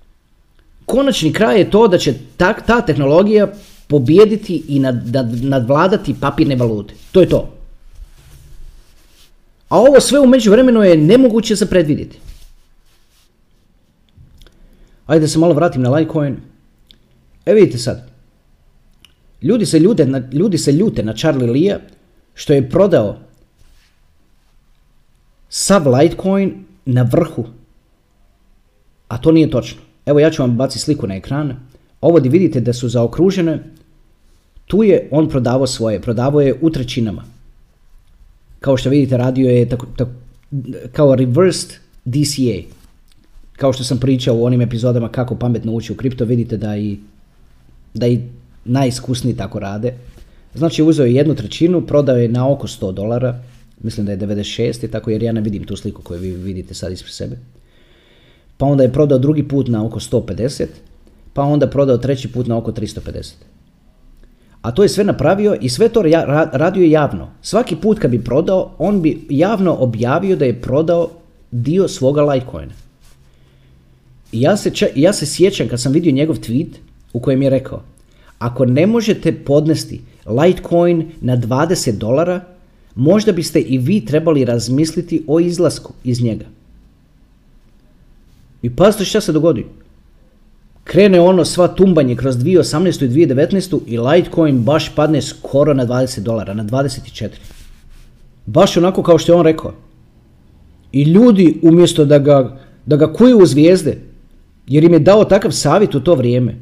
konačni 0.90 1.32
kraj 1.32 1.58
je 1.58 1.70
to 1.70 1.88
da 1.88 1.98
će 1.98 2.14
ta, 2.36 2.52
ta 2.52 2.80
tehnologija 2.80 3.52
pobijediti 3.86 4.62
i 4.68 4.78
nad, 4.78 5.14
nad, 5.14 5.44
nadvladati 5.44 6.14
papirne 6.20 6.56
valute. 6.56 6.94
To 7.12 7.20
je 7.20 7.28
to. 7.28 7.48
A 9.68 9.78
ovo 9.78 10.00
sve 10.00 10.20
u 10.20 10.26
međuvremenu 10.26 10.82
je 10.82 10.96
nemoguće 10.96 11.54
za 11.54 11.66
predvidjeti. 11.66 12.18
Ajde 15.10 15.20
da 15.20 15.28
se 15.28 15.38
malo 15.38 15.54
vratim 15.54 15.82
na 15.82 15.90
Litecoin. 15.90 16.36
E 17.46 17.54
vidite 17.54 17.78
sad. 17.78 18.10
Ljudi 19.42 19.66
se, 19.66 19.78
ljute 19.78 20.06
na, 20.06 20.22
ljudi 20.32 20.58
se 20.58 20.72
ljute 20.72 21.02
na 21.02 21.12
Charlie 21.12 21.50
Lee 21.50 21.80
što 22.34 22.52
je 22.52 22.70
prodao 22.70 23.18
sav 25.48 25.88
Litecoin 25.88 26.64
na 26.84 27.02
vrhu. 27.02 27.44
A 29.08 29.18
to 29.18 29.32
nije 29.32 29.50
točno. 29.50 29.80
Evo 30.06 30.20
ja 30.20 30.30
ću 30.30 30.42
vam 30.42 30.56
baciti 30.56 30.84
sliku 30.84 31.06
na 31.06 31.14
ekran. 31.14 31.56
Ovo 32.00 32.18
gdje 32.18 32.30
vidite 32.30 32.60
da 32.60 32.72
su 32.72 32.88
zaokružene, 32.88 33.58
tu 34.66 34.82
je 34.82 35.08
on 35.10 35.28
prodavao 35.28 35.66
svoje, 35.66 36.00
prodavao 36.02 36.40
je 36.40 36.54
u 36.60 36.70
trećinama. 36.70 37.24
Kao 38.60 38.76
što 38.76 38.90
vidite 38.90 39.16
radio 39.16 39.50
je 39.50 39.68
tako, 39.68 39.86
tako, 39.96 40.10
kao 40.92 41.14
reversed 41.14 41.78
DCA. 42.04 42.79
Kao 43.60 43.72
što 43.72 43.84
sam 43.84 43.98
pričao 43.98 44.36
u 44.36 44.44
onim 44.44 44.60
epizodama 44.60 45.08
kako 45.08 45.36
pametno 45.36 45.72
ući 45.72 45.92
u 45.92 45.96
kripto, 45.96 46.24
vidite 46.24 46.56
da 46.56 46.76
i, 46.76 46.98
da 47.94 48.06
i 48.06 48.20
najiskusniji 48.64 49.36
tako 49.36 49.58
rade. 49.58 49.94
Znači 50.54 50.82
uzeo 50.82 51.06
je 51.06 51.14
jednu 51.14 51.34
trećinu, 51.34 51.86
prodao 51.86 52.16
je 52.16 52.28
na 52.28 52.48
oko 52.50 52.66
100 52.66 52.92
dolara, 52.92 53.38
mislim 53.82 54.06
da 54.06 54.12
je 54.12 54.18
96 54.18 54.84
i 54.84 54.90
tako 54.90 55.10
jer 55.10 55.22
ja 55.22 55.32
ne 55.32 55.40
vidim 55.40 55.64
tu 55.64 55.76
sliku 55.76 56.02
koju 56.02 56.20
vi 56.20 56.30
vidite 56.30 56.74
sad 56.74 56.92
ispred 56.92 57.12
sebe 57.12 57.36
pa 58.60 58.66
onda 58.66 58.82
je 58.82 58.92
prodao 58.92 59.18
drugi 59.18 59.42
put 59.48 59.68
na 59.68 59.86
oko 59.86 60.00
150, 60.00 60.66
pa 61.32 61.42
onda 61.42 61.66
prodao 61.66 61.96
treći 61.96 62.32
put 62.32 62.46
na 62.46 62.58
oko 62.58 62.72
350. 62.72 63.32
A 64.62 64.70
to 64.70 64.82
je 64.82 64.88
sve 64.88 65.04
napravio 65.04 65.56
i 65.60 65.68
sve 65.68 65.88
to 65.88 66.02
radio 66.52 66.84
javno. 66.84 67.28
Svaki 67.42 67.76
put 67.76 67.98
kad 67.98 68.10
bi 68.10 68.24
prodao, 68.24 68.74
on 68.78 69.02
bi 69.02 69.26
javno 69.30 69.76
objavio 69.80 70.36
da 70.36 70.44
je 70.44 70.60
prodao 70.60 71.08
dio 71.50 71.88
svoga 71.88 72.22
Litecoina. 72.22 72.72
Ja 74.32 74.56
se, 74.56 74.72
ja 74.94 75.12
se 75.12 75.26
sjećam 75.26 75.68
kad 75.68 75.80
sam 75.80 75.92
vidio 75.92 76.12
njegov 76.12 76.36
tweet 76.36 76.68
u 77.12 77.20
kojem 77.20 77.42
je 77.42 77.50
rekao 77.50 77.82
ako 78.40 78.64
ne 78.64 78.86
možete 78.86 79.32
podnesti 79.32 80.00
Litecoin 80.26 81.10
na 81.20 81.36
20 81.36 81.98
dolara, 81.98 82.40
možda 82.94 83.32
biste 83.32 83.60
i 83.60 83.78
vi 83.78 84.04
trebali 84.04 84.44
razmisliti 84.44 85.24
o 85.26 85.40
izlasku 85.40 85.92
iz 86.04 86.22
njega. 86.22 86.44
I 88.62 88.70
pazite 88.76 89.04
šta 89.04 89.20
se 89.20 89.32
dogodi. 89.32 89.66
Krene 90.84 91.20
ono 91.20 91.44
sva 91.44 91.68
tumbanje 91.68 92.16
kroz 92.16 92.36
2018. 92.36 93.04
i 93.04 93.08
2019. 93.08 93.80
i 93.86 93.98
Litecoin 93.98 94.62
baš 94.62 94.94
padne 94.94 95.22
skoro 95.22 95.74
na 95.74 95.86
20 95.86 96.20
dolara, 96.20 96.54
na 96.54 96.64
24. 96.64 97.28
Baš 98.46 98.76
onako 98.76 99.02
kao 99.02 99.18
što 99.18 99.32
je 99.32 99.36
on 99.36 99.44
rekao. 99.44 99.74
I 100.92 101.02
ljudi 101.02 101.60
umjesto 101.62 102.04
da 102.04 102.18
ga, 102.18 102.58
da 102.86 102.96
ga 102.96 103.12
kuju 103.12 103.38
u 103.38 103.46
zvijezde, 103.46 103.98
jer 104.70 104.84
im 104.84 104.92
je 104.92 104.98
dao 104.98 105.24
takav 105.24 105.50
savjet 105.50 105.94
u 105.94 106.00
to 106.00 106.14
vrijeme, 106.14 106.54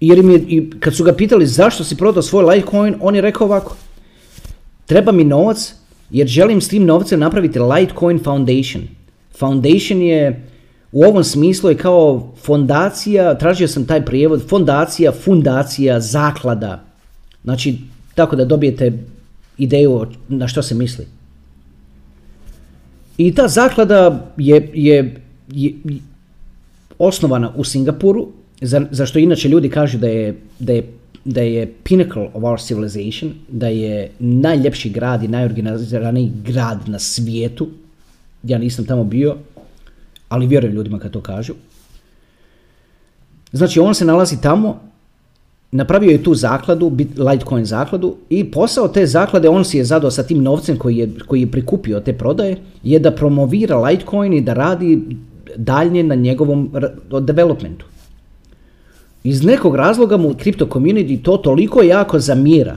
jer 0.00 0.18
im 0.18 0.30
je, 0.30 0.38
i 0.38 0.70
kad 0.80 0.94
su 0.94 1.04
ga 1.04 1.12
pitali 1.12 1.46
zašto 1.46 1.84
si 1.84 1.96
prodao 1.96 2.22
svoj 2.22 2.44
Litecoin, 2.44 2.94
on 3.00 3.14
je 3.14 3.20
rekao 3.20 3.46
ovako. 3.46 3.76
Treba 4.86 5.12
mi 5.12 5.24
novac 5.24 5.74
jer 6.10 6.26
želim 6.26 6.60
s 6.60 6.68
tim 6.68 6.84
novcem 6.84 7.20
napraviti 7.20 7.58
Litecoin 7.58 8.18
Foundation. 8.18 8.82
Foundation 9.38 10.02
je 10.02 10.44
u 10.92 11.04
ovom 11.04 11.24
smislu 11.24 11.70
je 11.70 11.76
kao 11.76 12.32
fondacija, 12.42 13.34
tražio 13.38 13.68
sam 13.68 13.86
taj 13.86 14.04
prijevod, 14.04 14.48
fondacija, 14.48 15.12
fundacija, 15.12 16.00
zaklada. 16.00 16.84
Znači, 17.44 17.78
tako 18.14 18.36
da 18.36 18.44
dobijete 18.44 18.92
ideju 19.58 20.06
na 20.28 20.48
što 20.48 20.62
se 20.62 20.74
misli. 20.74 21.06
I 23.18 23.34
ta 23.34 23.48
zaklada 23.48 24.32
je, 24.36 24.70
je, 24.74 25.20
je 25.52 25.74
osnovana 26.98 27.52
u 27.56 27.64
Singapuru, 27.64 28.28
za, 28.60 28.86
za 28.90 29.06
što 29.06 29.18
inače 29.18 29.48
ljudi 29.48 29.70
kažu 29.70 29.98
da 29.98 30.08
je, 30.08 30.36
da 30.58 30.72
je 30.72 30.82
da 31.26 31.40
je 31.40 31.72
pinnacle 31.82 32.28
of 32.34 32.42
our 32.44 32.60
civilization, 32.60 33.32
da 33.48 33.68
je 33.68 34.10
najljepši 34.18 34.90
grad 34.90 35.22
i 35.22 35.28
najorganiziraniji 35.28 36.32
grad 36.44 36.88
na 36.88 36.98
svijetu. 36.98 37.68
Ja 38.42 38.58
nisam 38.58 38.84
tamo 38.86 39.04
bio, 39.04 39.36
ali 40.28 40.46
vjerujem 40.46 40.74
ljudima 40.74 40.98
kad 40.98 41.10
to 41.10 41.20
kažu. 41.20 41.54
Znači 43.52 43.80
on 43.80 43.94
se 43.94 44.04
nalazi 44.04 44.40
tamo, 44.40 44.80
napravio 45.72 46.10
je 46.10 46.22
tu 46.22 46.34
zakladu, 46.34 46.92
Litecoin 47.16 47.64
zakladu 47.64 48.16
i 48.30 48.50
posao 48.50 48.88
te 48.88 49.06
zaklade, 49.06 49.48
on 49.48 49.64
si 49.64 49.78
je 49.78 49.84
zadao 49.84 50.10
sa 50.10 50.22
tim 50.22 50.42
novcem 50.42 50.78
koji 50.78 50.96
je, 50.96 51.10
koji 51.26 51.40
je 51.40 51.50
prikupio 51.50 52.00
te 52.00 52.12
prodaje, 52.12 52.56
je 52.82 52.98
da 52.98 53.10
promovira 53.10 53.80
Litecoin 53.80 54.32
i 54.32 54.40
da 54.40 54.54
radi 54.54 55.16
daljnje 55.56 56.02
na 56.02 56.14
njegovom 56.14 56.70
developmentu. 57.20 57.86
Iz 59.24 59.42
nekog 59.44 59.76
razloga 59.76 60.16
mu 60.16 60.34
crypto 60.34 60.68
community 60.68 61.22
to 61.22 61.36
toliko 61.36 61.82
jako 61.82 62.18
zamira 62.18 62.76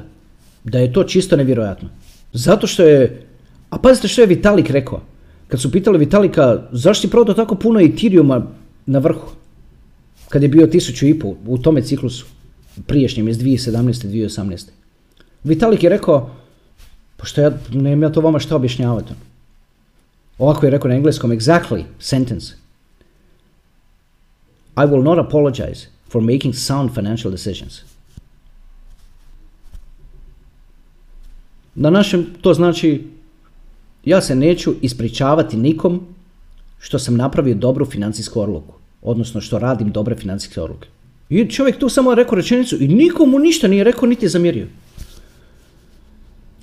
da 0.63 0.79
je 0.79 0.93
to 0.93 1.03
čisto 1.03 1.35
nevjerojatno. 1.35 1.89
Zato 2.33 2.67
što 2.67 2.83
je 2.83 3.25
A 3.69 3.77
pazite 3.77 4.07
što 4.07 4.21
je 4.21 4.27
Vitalik 4.27 4.69
rekao. 4.69 5.01
Kad 5.47 5.61
su 5.61 5.71
pitali 5.71 5.97
Vitalika 5.97 6.61
zašto 6.71 7.01
si 7.01 7.11
prodao 7.11 7.35
tako 7.35 7.55
puno 7.55 7.79
Ethereuma 7.79 8.47
na 8.85 8.99
vrhu? 8.99 9.31
Kad 10.29 10.43
je 10.43 10.49
bio 10.49 10.67
tisuću 10.67 11.07
i 11.07 11.19
pol 11.19 11.35
u 11.45 11.57
tome 11.57 11.81
ciklusu. 11.81 12.25
Priješnjem 12.85 13.29
iz 13.29 13.37
2017. 13.37 14.07
2018. 14.07 14.69
Vitalik 15.43 15.83
je 15.83 15.89
rekao 15.89 16.35
pa 17.17 17.25
što 17.25 17.41
ja, 17.41 17.51
nemam 17.73 18.03
ja 18.03 18.11
to 18.11 18.21
vama 18.21 18.39
što 18.39 18.55
objašnjavati. 18.55 19.13
Ovako 20.37 20.65
je 20.65 20.69
rekao 20.69 20.89
na 20.89 20.95
engleskom 20.95 21.31
exactly 21.31 21.83
sentence. 21.99 22.53
I 24.79 24.87
will 24.87 25.03
not 25.03 25.19
apologize 25.19 25.87
for 26.09 26.21
making 26.21 26.55
sound 26.55 26.93
financial 26.93 27.31
decisions. 27.31 27.81
Na 31.75 31.89
našem 31.89 32.25
to 32.41 32.53
znači 32.53 33.03
ja 34.05 34.21
se 34.21 34.35
neću 34.35 34.73
ispričavati 34.81 35.57
nikom 35.57 36.01
što 36.79 36.99
sam 36.99 37.15
napravio 37.15 37.55
dobru 37.55 37.85
financijsku 37.85 38.41
odluku, 38.41 38.73
odnosno 39.01 39.41
što 39.41 39.59
radim 39.59 39.91
dobre 39.91 40.15
financijske 40.15 40.61
odluke. 40.61 40.87
I 41.29 41.49
čovjek 41.49 41.77
tu 41.77 41.89
samo 41.89 42.15
rekao 42.15 42.35
rečenicu 42.35 42.83
i 42.83 42.87
nikomu 42.87 43.39
ništa 43.39 43.67
nije 43.67 43.83
rekao 43.83 44.09
niti 44.09 44.25
je 44.25 44.29
zamjerio. 44.29 44.67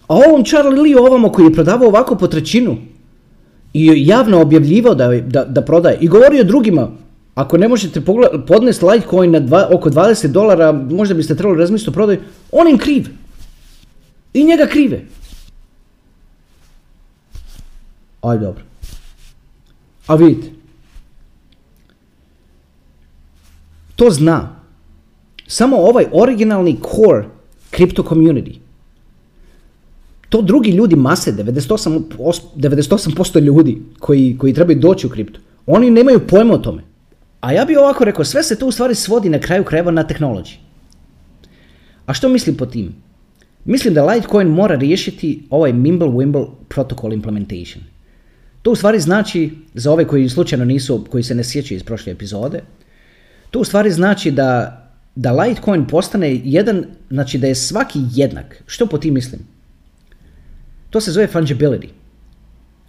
A 0.09 0.15
ovom 0.15 0.45
Charlie 0.45 0.81
Lee 0.83 1.01
ovamo 1.01 1.33
koji 1.33 1.47
je 1.47 1.53
prodavao 1.53 1.89
ovako 1.89 2.17
po 2.17 2.27
trećinu 2.27 2.77
i 3.73 4.07
javno 4.07 4.41
objavljivao 4.41 4.95
da, 4.95 5.09
da, 5.21 5.45
da 5.45 5.63
prodaje 5.63 5.99
i 6.01 6.09
govorio 6.09 6.45
drugima 6.45 6.91
ako 7.37 7.59
ne 7.59 7.69
možete 7.69 8.01
podnesti 8.47 8.85
Litecoin 8.85 9.31
na 9.31 9.41
dva, 9.41 9.69
oko 9.73 9.91
20 9.91 10.33
dolara, 10.33 10.73
možda 10.73 11.15
biste 11.15 11.35
trebali 11.37 11.59
razmisliti 11.59 11.91
o 11.91 11.93
prodaju, 11.93 12.21
on 12.53 12.69
im 12.69 12.79
kriv. 12.79 13.09
I 14.33 14.45
njega 14.45 14.67
krive. 14.67 15.05
Aj 18.23 18.39
dobro. 18.39 18.63
A 20.07 20.15
vidite. 20.15 20.49
To 23.97 24.11
zna. 24.11 24.57
Samo 25.47 25.77
ovaj 25.77 26.07
originalni 26.13 26.79
core 26.81 27.29
crypto 27.71 28.03
community. 28.03 28.59
To 30.29 30.43
drugi 30.43 30.71
ljudi 30.71 30.97
mase, 30.97 31.33
98%, 31.33 32.03
98% 32.57 33.41
ljudi 33.41 33.83
koji, 33.99 34.37
koji 34.39 34.55
trebaju 34.55 34.79
doći 34.79 35.07
u 35.07 35.11
kriptu. 35.11 35.41
Oni 35.67 35.91
nemaju 35.91 36.27
pojma 36.27 36.55
o 36.55 36.59
tome. 36.59 36.96
A 37.47 37.53
ja 37.53 37.65
bih 37.65 37.79
ovako 37.79 38.05
rekao, 38.05 38.25
sve 38.25 38.43
se 38.43 38.59
to 38.59 38.67
u 38.67 38.73
stvari 38.73 38.95
svodi 38.95 39.29
na 39.29 39.39
kraju 39.39 39.65
krajeva 39.65 39.91
na 39.91 40.03
tehnologiji. 40.07 40.57
A 42.07 42.15
što 42.15 42.29
mislim 42.29 42.57
po 42.57 42.67
tim? 42.67 42.95
Mislim 43.65 43.95
da 43.95 44.05
Litecoin 44.05 44.49
mora 44.49 44.75
riješiti 44.75 45.47
ovaj 45.51 45.73
Mimble-Wimble 45.73 46.49
protocol 46.69 47.13
implementation. 47.13 47.85
To 48.63 48.71
u 48.71 48.77
stvari 48.77 49.01
znači, 49.01 49.51
za 49.75 49.93
ove 49.93 50.05
koji 50.05 50.29
slučajno 50.29 50.65
nisu, 50.65 51.05
koji 51.11 51.23
se 51.23 51.35
ne 51.35 51.45
sjećaju 51.45 51.77
iz 51.77 51.85
prošle 51.85 52.13
epizode, 52.13 52.63
to 53.51 53.61
u 53.61 53.65
stvari 53.65 53.91
znači 53.91 54.31
da, 54.31 54.83
da 55.15 55.33
Litecoin 55.33 55.87
postane 55.87 56.41
jedan, 56.45 56.85
znači 57.11 57.39
da 57.39 57.47
je 57.47 57.55
svaki 57.55 58.01
jednak. 58.13 58.63
Što 58.67 58.87
po 58.87 58.99
tim 58.99 59.15
mislim? 59.15 59.41
To 60.91 61.01
se 61.01 61.13
zove 61.13 61.29
fungibility 61.33 61.89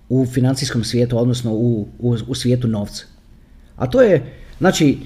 u 0.10 0.26
financijskom 0.26 0.84
svijetu, 0.84 1.20
odnosno 1.20 1.54
u, 1.54 1.88
u, 2.00 2.18
u 2.28 2.36
svijetu 2.36 2.68
novca. 2.68 3.06
A 3.76 3.90
to 3.90 4.02
je, 4.02 4.34
znači, 4.60 4.98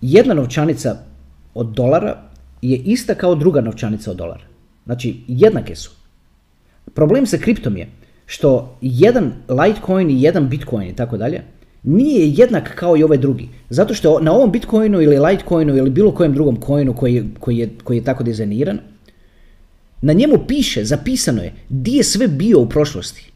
jedna 0.00 0.34
novčanica 0.34 0.96
od 1.54 1.66
dolara 1.66 2.22
je 2.62 2.76
ista 2.76 3.14
kao 3.14 3.34
druga 3.34 3.60
novčanica 3.60 4.10
od 4.10 4.16
dolara. 4.16 4.44
Znači, 4.84 5.20
jednake 5.28 5.76
su. 5.76 5.90
Problem 6.94 7.26
sa 7.26 7.36
kriptom 7.38 7.76
je 7.76 7.88
što 8.26 8.78
jedan 8.80 9.32
Litecoin 9.48 10.10
i 10.10 10.22
jedan 10.22 10.48
Bitcoin 10.48 10.88
i 10.88 10.96
tako 10.96 11.16
dalje 11.16 11.42
nije 11.82 12.30
jednak 12.30 12.74
kao 12.74 12.96
i 12.96 13.02
ovaj 13.02 13.18
drugi. 13.18 13.48
Zato 13.70 13.94
što 13.94 14.20
na 14.20 14.32
ovom 14.32 14.52
Bitcoinu 14.52 15.02
ili 15.02 15.18
Litecoinu 15.18 15.76
ili 15.76 15.90
bilo 15.90 16.14
kojem 16.14 16.34
drugom 16.34 16.60
coinu 16.66 16.94
koji, 16.94 17.24
koji, 17.40 17.56
je, 17.56 17.70
koji 17.84 17.96
je 17.96 18.04
tako 18.04 18.24
dizajniran, 18.24 18.78
na 20.02 20.12
njemu 20.12 20.38
piše, 20.48 20.84
zapisano 20.84 21.42
je, 21.42 21.54
di 21.68 21.96
je 21.96 22.04
sve 22.04 22.28
bio 22.28 22.60
u 22.60 22.68
prošlosti. 22.68 23.32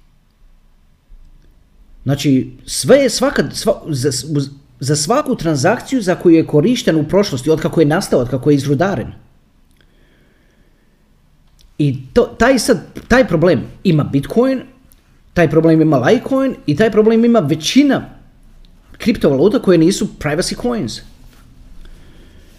Znači, 2.04 2.50
sve 2.66 2.96
je 2.96 3.10
svaka, 3.10 3.50
sva, 3.50 3.82
za, 4.80 4.96
svaku 4.96 5.34
transakciju 5.36 6.02
za 6.02 6.14
koju 6.14 6.34
je 6.34 6.46
korišten 6.46 6.96
u 6.96 7.08
prošlosti, 7.08 7.50
od 7.50 7.60
kako 7.60 7.80
je 7.80 7.86
nastao, 7.86 8.20
od 8.20 8.28
kako 8.30 8.50
je 8.50 8.56
izrudaren. 8.56 9.12
I 11.78 11.98
to, 12.12 12.22
taj, 12.38 12.58
sad, 12.58 12.80
taj 13.08 13.28
problem 13.28 13.62
ima 13.84 14.04
Bitcoin, 14.04 14.62
taj 15.34 15.50
problem 15.50 15.80
ima 15.80 15.98
Litecoin 15.98 16.54
i 16.66 16.76
taj 16.76 16.90
problem 16.90 17.24
ima 17.24 17.38
većina 17.38 18.08
kriptovaluta 18.98 19.58
koje 19.62 19.78
nisu 19.78 20.08
privacy 20.18 20.62
coins. 20.62 21.00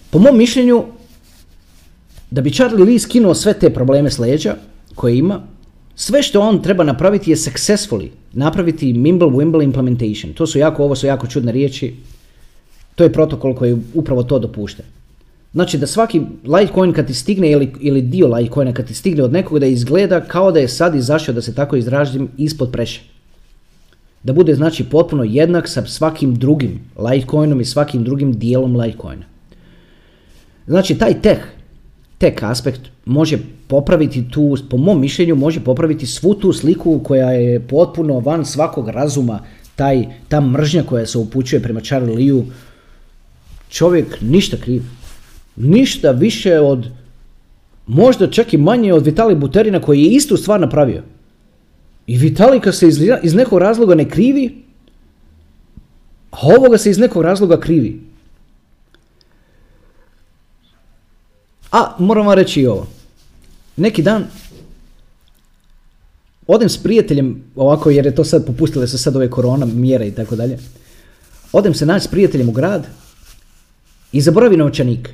Po 0.10 0.20
mom 0.20 0.38
mišljenju, 0.38 0.86
da 2.32 2.42
bi 2.42 2.54
Charlie 2.54 2.86
Lee 2.86 3.00
skinuo 3.00 3.34
sve 3.34 3.54
te 3.54 3.74
probleme 3.74 4.12
s 4.12 4.20
leđa 4.20 4.56
koje 4.96 5.18
ima, 5.18 5.42
sve 5.96 6.24
što 6.24 6.42
on 6.42 6.62
treba 6.62 6.84
napraviti 6.84 7.32
je 7.32 7.36
successfully 7.36 8.10
napraviti 8.38 8.94
Mimble 8.94 9.28
Wimble 9.28 9.64
implementation. 9.64 10.34
To 10.34 10.48
su 10.48 10.60
jako, 10.60 10.84
ovo 10.84 10.96
su 10.96 11.08
jako 11.08 11.28
čudne 11.28 11.52
riječi. 11.52 11.96
To 12.96 13.04
je 13.04 13.14
protokol 13.14 13.56
koji 13.56 13.78
upravo 13.94 14.24
to 14.24 14.40
dopušta. 14.40 14.84
Znači 15.54 15.78
da 15.78 15.88
svaki 15.88 16.22
Litecoin 16.44 16.94
kad 16.94 17.08
ti 17.08 17.14
stigne 17.14 17.52
ili, 17.52 17.74
ili 17.80 18.02
dio 18.02 18.28
Litecoina 18.28 18.74
kad 18.74 18.88
ti 18.88 18.94
stigne 18.94 19.24
od 19.24 19.34
nekog 19.34 19.60
da 19.60 19.66
izgleda 19.66 20.22
kao 20.22 20.52
da 20.52 20.60
je 20.60 20.68
sad 20.68 20.96
izašao 20.96 21.36
da 21.36 21.42
se 21.42 21.56
tako 21.56 21.76
izražim 21.76 22.30
ispod 22.38 22.72
preše. 22.72 23.02
Da 24.24 24.34
bude 24.34 24.56
znači 24.56 24.84
potpuno 24.84 25.24
jednak 25.24 25.68
sa 25.68 25.86
svakim 25.86 26.36
drugim 26.36 26.80
Litecoinom 26.98 27.62
i 27.62 27.66
svakim 27.66 28.04
drugim 28.04 28.34
dijelom 28.34 28.76
Litecoina. 28.76 29.26
Znači 30.68 30.98
taj 30.98 31.22
tech, 31.22 31.42
tech 32.18 32.44
aspekt 32.44 32.82
može 33.06 33.38
popraviti 33.68 34.30
tu, 34.32 34.58
po 34.70 34.78
mom 34.78 35.02
mišljenju 35.02 35.36
može 35.36 35.60
popraviti 35.60 36.06
svu 36.06 36.34
tu 36.34 36.54
sliku 36.54 37.00
koja 37.04 37.32
je 37.32 37.60
potpuno 37.60 38.20
van 38.20 38.46
svakog 38.46 38.90
razuma, 38.90 39.40
taj, 39.76 40.06
ta 40.28 40.42
mržnja 40.42 40.84
koja 40.84 41.06
se 41.06 41.18
upućuje 41.18 41.62
prema 41.62 41.80
Charlie 41.80 42.16
Liu, 42.16 42.44
čovjek 43.70 44.18
ništa 44.22 44.58
kriv. 44.58 44.84
Ništa 45.56 46.12
više 46.12 46.60
od, 46.60 46.88
možda 47.88 48.32
čak 48.32 48.54
i 48.54 48.58
manje 48.58 48.94
od 48.94 49.06
Vitali 49.06 49.36
Buterina 49.36 49.82
koji 49.82 50.04
je 50.04 50.12
istu 50.12 50.38
stvar 50.38 50.60
napravio. 50.60 51.04
I 52.08 52.18
Vitalika 52.18 52.72
se 52.72 52.88
iz, 52.88 53.02
iz 53.24 53.34
nekog 53.34 53.60
razloga 53.60 53.96
ne 53.96 54.10
krivi, 54.10 54.64
a 56.32 56.38
ovoga 56.42 56.78
se 56.78 56.90
iz 56.90 56.98
nekog 56.98 57.24
razloga 57.24 57.60
krivi. 57.60 58.00
A 61.72 61.96
moram 62.00 62.28
vam 62.28 62.36
reći 62.36 62.62
i 62.62 62.68
ovo. 62.68 62.88
Neki 63.78 64.02
dan 64.02 64.26
odem 66.48 66.70
s 66.70 66.78
prijateljem, 66.84 67.44
ovako 67.56 67.90
jer 67.90 68.06
je 68.06 68.16
to 68.16 68.24
sad 68.24 68.46
popustile 68.46 68.88
se 68.88 68.98
sad 68.98 69.16
ove 69.16 69.30
korona 69.30 69.66
mjere 69.66 70.08
i 70.08 70.12
tako 70.12 70.36
dalje. 70.36 70.58
Odem 71.52 71.74
se 71.74 71.86
naći 71.86 72.06
s 72.06 72.08
prijateljem 72.08 72.50
u 72.50 72.52
grad 72.52 72.88
i 74.12 74.22
zaboravi 74.22 74.58
novčanik. 74.58 75.10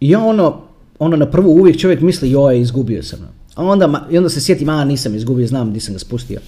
I 0.00 0.10
ja 0.10 0.24
ono, 0.24 0.60
ono 0.98 1.16
na 1.16 1.30
prvu 1.30 1.50
uvijek 1.50 1.80
čovjek 1.80 2.00
misli 2.00 2.30
joj 2.30 2.60
izgubio 2.60 3.02
sam. 3.02 3.18
A 3.54 3.64
onda, 3.64 4.06
i 4.10 4.18
onda 4.18 4.30
se 4.30 4.40
sjetim, 4.40 4.68
a 4.68 4.84
nisam 4.84 5.14
izgubio, 5.14 5.46
znam 5.46 5.70
gdje 5.70 5.80
sam 5.80 5.94
ga 5.94 5.98
spustio. 5.98 6.40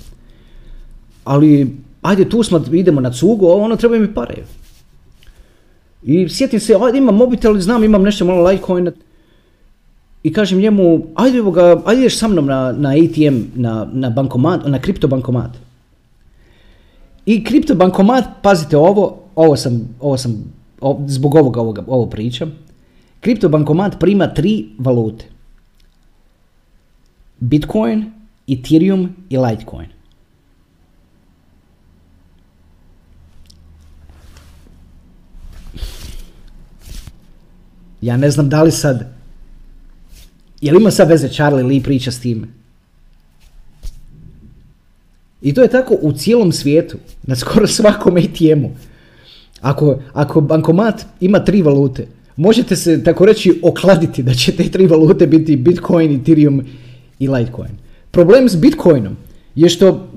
Ali, 1.24 1.76
ajde 2.02 2.28
tu 2.28 2.42
smo, 2.42 2.64
idemo 2.72 3.00
na 3.00 3.12
cugu, 3.12 3.48
ono 3.48 3.76
treba 3.76 3.98
mi 3.98 4.14
pare. 4.14 4.44
I 6.04 6.28
sjetim 6.28 6.60
se, 6.60 6.74
ajde 6.82 6.98
imam 6.98 7.16
mobitel, 7.16 7.58
znam 7.60 7.84
imam 7.84 8.02
nešto 8.02 8.24
malo 8.24 8.50
Litecoina. 8.50 8.92
I 10.22 10.32
kažem 10.32 10.58
njemu, 10.58 11.06
ajde, 11.14 11.42
ga, 11.42 11.82
ajde 11.84 12.00
ideš 12.00 12.18
sa 12.18 12.28
mnom 12.28 12.46
na, 12.46 12.72
na 12.72 12.90
ATM, 12.90 13.40
na, 13.54 13.88
na 13.92 14.10
bankomat, 14.10 14.66
na 14.66 14.78
kripto 14.78 15.08
bankomat. 15.08 15.50
I 17.26 17.44
kripto 17.44 17.74
bankomat, 17.74 18.24
pazite 18.42 18.76
ovo, 18.76 19.18
ovo 19.36 19.56
sam, 19.56 19.96
ovo 20.00 20.16
sam 20.16 20.44
zbog 21.06 21.34
ovoga, 21.34 21.60
ovoga 21.60 21.84
ovo 21.86 22.06
pričam. 22.06 22.52
Kripto 23.20 23.48
bankomat 23.48 23.98
prima 24.00 24.26
tri 24.34 24.66
valute. 24.78 25.24
Bitcoin, 27.40 28.12
Ethereum 28.48 29.08
i 29.30 29.38
Litecoin. 29.38 29.93
Ja 38.04 38.16
ne 38.16 38.30
znam 38.30 38.48
da 38.48 38.62
li 38.62 38.72
sad... 38.72 39.06
Je 40.60 40.72
li 40.72 40.80
ima 40.80 40.90
sad 40.90 41.08
veze 41.08 41.28
Charlie 41.28 41.64
Lee 41.64 41.82
priča 41.82 42.10
s 42.12 42.20
time? 42.20 42.46
I 45.42 45.54
to 45.54 45.62
je 45.62 45.68
tako 45.68 45.94
u 46.00 46.12
cijelom 46.12 46.52
svijetu, 46.52 46.98
na 47.22 47.36
skoro 47.36 47.66
svakom 47.66 48.16
ATM-u. 48.16 48.70
Ako, 49.60 49.98
ako 50.12 50.40
bankomat 50.40 51.06
ima 51.20 51.44
tri 51.44 51.62
valute, 51.62 52.06
možete 52.36 52.76
se 52.76 53.04
tako 53.04 53.24
reći 53.24 53.60
okladiti 53.62 54.22
da 54.22 54.34
će 54.34 54.52
te 54.52 54.68
tri 54.68 54.86
valute 54.86 55.26
biti 55.26 55.56
Bitcoin, 55.56 56.20
Ethereum 56.20 56.62
i 57.18 57.28
Litecoin. 57.28 57.70
Problem 58.10 58.48
s 58.48 58.56
Bitcoinom 58.56 59.16
je 59.54 59.68
što 59.68 60.08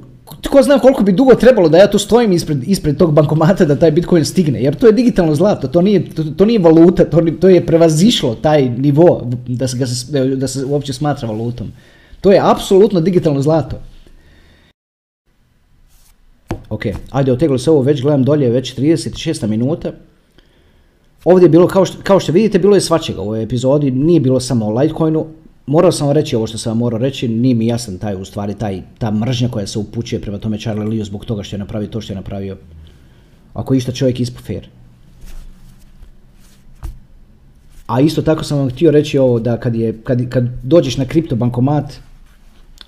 tko 0.41 0.63
zna 0.63 0.79
koliko 0.79 1.03
bi 1.03 1.11
dugo 1.11 1.35
trebalo 1.35 1.69
da 1.69 1.77
ja 1.77 1.91
tu 1.91 1.99
stojim 1.99 2.31
ispred, 2.31 2.63
ispred 2.63 2.97
tog 2.97 3.13
bankomata 3.13 3.65
da 3.65 3.75
taj 3.75 3.91
Bitcoin 3.91 4.25
stigne, 4.25 4.61
jer 4.63 4.75
to 4.75 4.87
je 4.87 4.93
digitalno 4.93 5.35
zlato, 5.35 5.67
to 5.67 5.81
nije, 5.81 6.09
to, 6.09 6.23
to 6.23 6.45
nije 6.45 6.59
valuta, 6.59 7.05
to, 7.05 7.21
to 7.41 7.49
je 7.49 7.65
prevazišlo 7.65 8.35
taj 8.35 8.69
nivo 8.69 9.27
da 9.47 9.67
se, 9.67 9.77
da 10.35 10.47
se 10.47 10.65
uopće 10.65 10.93
smatra 10.93 11.27
valutom. 11.27 11.71
To 12.21 12.31
je 12.31 12.41
apsolutno 12.43 13.01
digitalno 13.01 13.41
zlato. 13.41 13.79
Ok, 16.69 16.85
ajde 17.11 17.31
oteglo 17.31 17.57
se 17.57 17.71
ovo, 17.71 17.81
već 17.81 18.01
gledam 18.01 18.23
dolje, 18.23 18.49
već 18.49 18.75
36 18.75 19.47
minuta. 19.47 19.91
Ovdje 21.25 21.45
je 21.45 21.49
bilo, 21.49 21.67
kao 21.67 21.85
što, 21.85 21.97
kao 22.03 22.19
što 22.19 22.31
vidite, 22.31 22.59
bilo 22.59 22.75
je 22.75 22.81
svačega 22.81 23.21
u 23.21 23.23
ovoj 23.23 23.43
epizodi, 23.43 23.91
nije 23.91 24.19
bilo 24.19 24.39
samo 24.39 24.65
o 24.65 24.79
Litecoinu, 24.79 25.25
morao 25.67 25.91
sam 25.91 26.11
reći 26.11 26.35
ovo 26.35 26.47
što 26.47 26.57
sam 26.57 26.77
morao 26.77 26.99
reći, 26.99 27.27
nije 27.27 27.55
mi 27.55 27.67
jasan 27.67 27.97
taj, 27.97 28.15
u 28.15 28.25
stvari, 28.25 28.53
taj, 28.53 28.81
ta 28.97 29.11
mržnja 29.11 29.49
koja 29.49 29.67
se 29.67 29.79
upućuje 29.79 30.21
prema 30.21 30.37
tome 30.37 30.57
Charlie 30.59 30.87
Liu 30.87 31.05
zbog 31.05 31.25
toga 31.25 31.43
što 31.43 31.55
je 31.55 31.59
napravio 31.59 31.89
to 31.89 32.01
što 32.01 32.13
je 32.13 32.15
napravio. 32.15 32.57
Ako 33.53 33.73
išta 33.73 33.91
čovjek 33.91 34.19
ispo 34.19 34.41
fair. 34.41 34.67
A 37.87 38.01
isto 38.01 38.21
tako 38.21 38.43
sam 38.43 38.57
vam 38.57 38.69
htio 38.69 38.91
reći 38.91 39.17
ovo 39.17 39.39
da 39.39 39.57
kad, 39.59 39.75
je, 39.75 39.97
kad, 40.03 40.29
kad 40.29 40.47
dođeš 40.63 40.97
na 40.97 41.05
kripto 41.05 41.35
bankomat, 41.35 41.93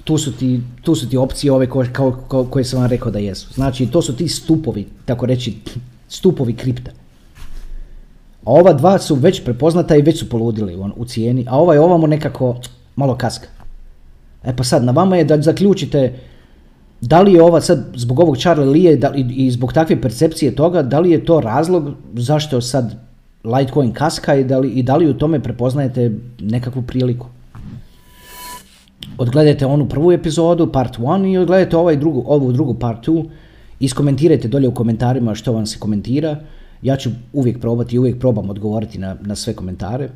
tu 0.04 0.18
su 0.18 0.32
ti, 0.38 0.62
tu 0.82 0.96
su 0.96 1.10
ti 1.10 1.18
opcije 1.18 1.52
ove 1.52 1.70
koje, 1.70 1.94
kao, 1.94 2.48
koje 2.50 2.66
sam 2.66 2.80
vam 2.80 2.90
rekao 2.90 3.12
da 3.12 3.20
jesu. 3.20 3.54
Znači 3.54 3.86
to 3.86 4.02
su 4.02 4.16
ti 4.16 4.28
stupovi, 4.28 4.88
tako 5.06 5.26
reći, 5.26 5.56
stupovi 6.08 6.54
kripta. 6.54 6.92
A 8.46 8.52
ova 8.52 8.74
dva 8.74 8.98
su 9.00 9.16
već 9.16 9.44
prepoznata 9.44 9.96
i 9.96 10.02
već 10.02 10.20
su 10.20 10.30
poludili 10.30 10.76
u, 10.76 10.90
u 10.96 11.06
cijeni, 11.06 11.46
a 11.48 11.60
ovaj 11.60 11.78
ovamo 11.78 12.08
nekako 12.08 12.56
malo 12.96 13.16
kaska. 13.16 13.48
E 14.44 14.56
pa 14.56 14.64
sad, 14.64 14.84
na 14.84 14.92
vama 14.92 15.18
je 15.18 15.24
da 15.24 15.42
zaključite 15.42 16.14
da 17.02 17.22
li 17.22 17.34
je 17.34 17.44
ova 17.44 17.62
sad, 17.62 17.86
zbog 17.96 18.20
ovog 18.20 18.38
Charlie 18.38 18.66
Lee 18.66 18.96
da, 18.96 19.12
i, 19.16 19.26
i 19.36 19.52
zbog 19.52 19.74
takve 19.74 20.02
percepcije 20.02 20.56
toga, 20.56 20.82
da 20.82 21.00
li 21.00 21.12
je 21.12 21.26
to 21.26 21.42
razlog 21.42 21.92
zašto 22.14 22.62
sad 22.62 22.96
Litecoin 23.44 23.94
kaska 23.94 24.36
i 24.36 24.44
da 24.44 24.60
li, 24.60 24.70
i 24.70 24.84
da 24.84 24.96
li 24.96 25.10
u 25.10 25.18
tome 25.18 25.40
prepoznajete 25.40 26.12
nekakvu 26.40 26.82
priliku? 26.82 27.28
Odgledajte 29.18 29.66
onu 29.66 29.90
prvu 29.90 30.12
epizodu, 30.12 30.72
part 30.72 30.98
1 30.98 31.34
i 31.34 31.38
odgledajte 31.38 31.78
ovaj 31.78 31.96
drugu, 31.96 32.24
ovu 32.28 32.52
drugu 32.52 32.74
part 32.74 33.08
2. 33.08 33.26
Iskomentirajte 33.80 34.48
dolje 34.48 34.68
u 34.68 34.74
komentarima 34.74 35.36
što 35.36 35.54
vam 35.54 35.66
se 35.66 35.80
komentira. 35.80 36.38
Ja 36.82 36.98
ću 36.98 37.10
uvijek 37.34 37.60
probati 37.60 37.96
i 37.96 38.00
uvijek 38.00 38.20
probam 38.20 38.50
odgovoriti 38.50 38.98
na, 38.98 39.18
na 39.22 39.36
sve 39.36 39.54
komentare. 39.54 40.10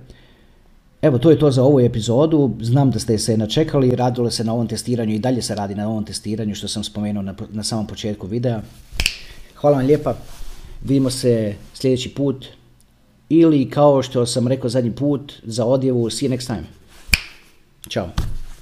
Evo, 1.02 1.17
to 1.17 1.32
je 1.32 1.39
to 1.39 1.52
za 1.52 1.63
ovu 1.63 1.80
epizodu. 1.80 2.52
Znam 2.62 2.91
da 2.91 2.99
ste 2.99 3.17
se 3.17 3.38
načekali, 3.38 3.95
radilo 3.95 4.32
se 4.32 4.43
na 4.43 4.54
ovom 4.54 4.67
testiranju 4.67 5.13
i 5.15 5.19
dalje 5.19 5.41
se 5.41 5.56
radi 5.56 5.76
na 5.76 5.89
ovom 5.89 6.06
testiranju 6.06 6.56
što 6.56 6.67
sam 6.67 6.84
spomenuo 6.84 7.23
na, 7.23 7.36
na 7.52 7.63
samom 7.63 7.88
početku 7.88 8.28
videa. 8.28 8.62
Hvala 9.56 9.78
vam 9.78 9.86
lijepa. 9.86 10.15
Vidimo 10.84 11.10
se 11.10 11.56
sljedeći 11.73 12.10
put. 12.10 12.45
Ili 13.30 13.69
kao 13.69 14.04
što 14.04 14.26
sam 14.26 14.47
rekao 14.47 14.69
zadnji 14.69 14.91
put, 14.91 15.34
za 15.43 15.65
odjevu, 15.65 16.10
see 16.10 16.30
you 16.30 16.38
next 16.38 16.47
time. 16.47 16.63
Ćao. 17.89 18.10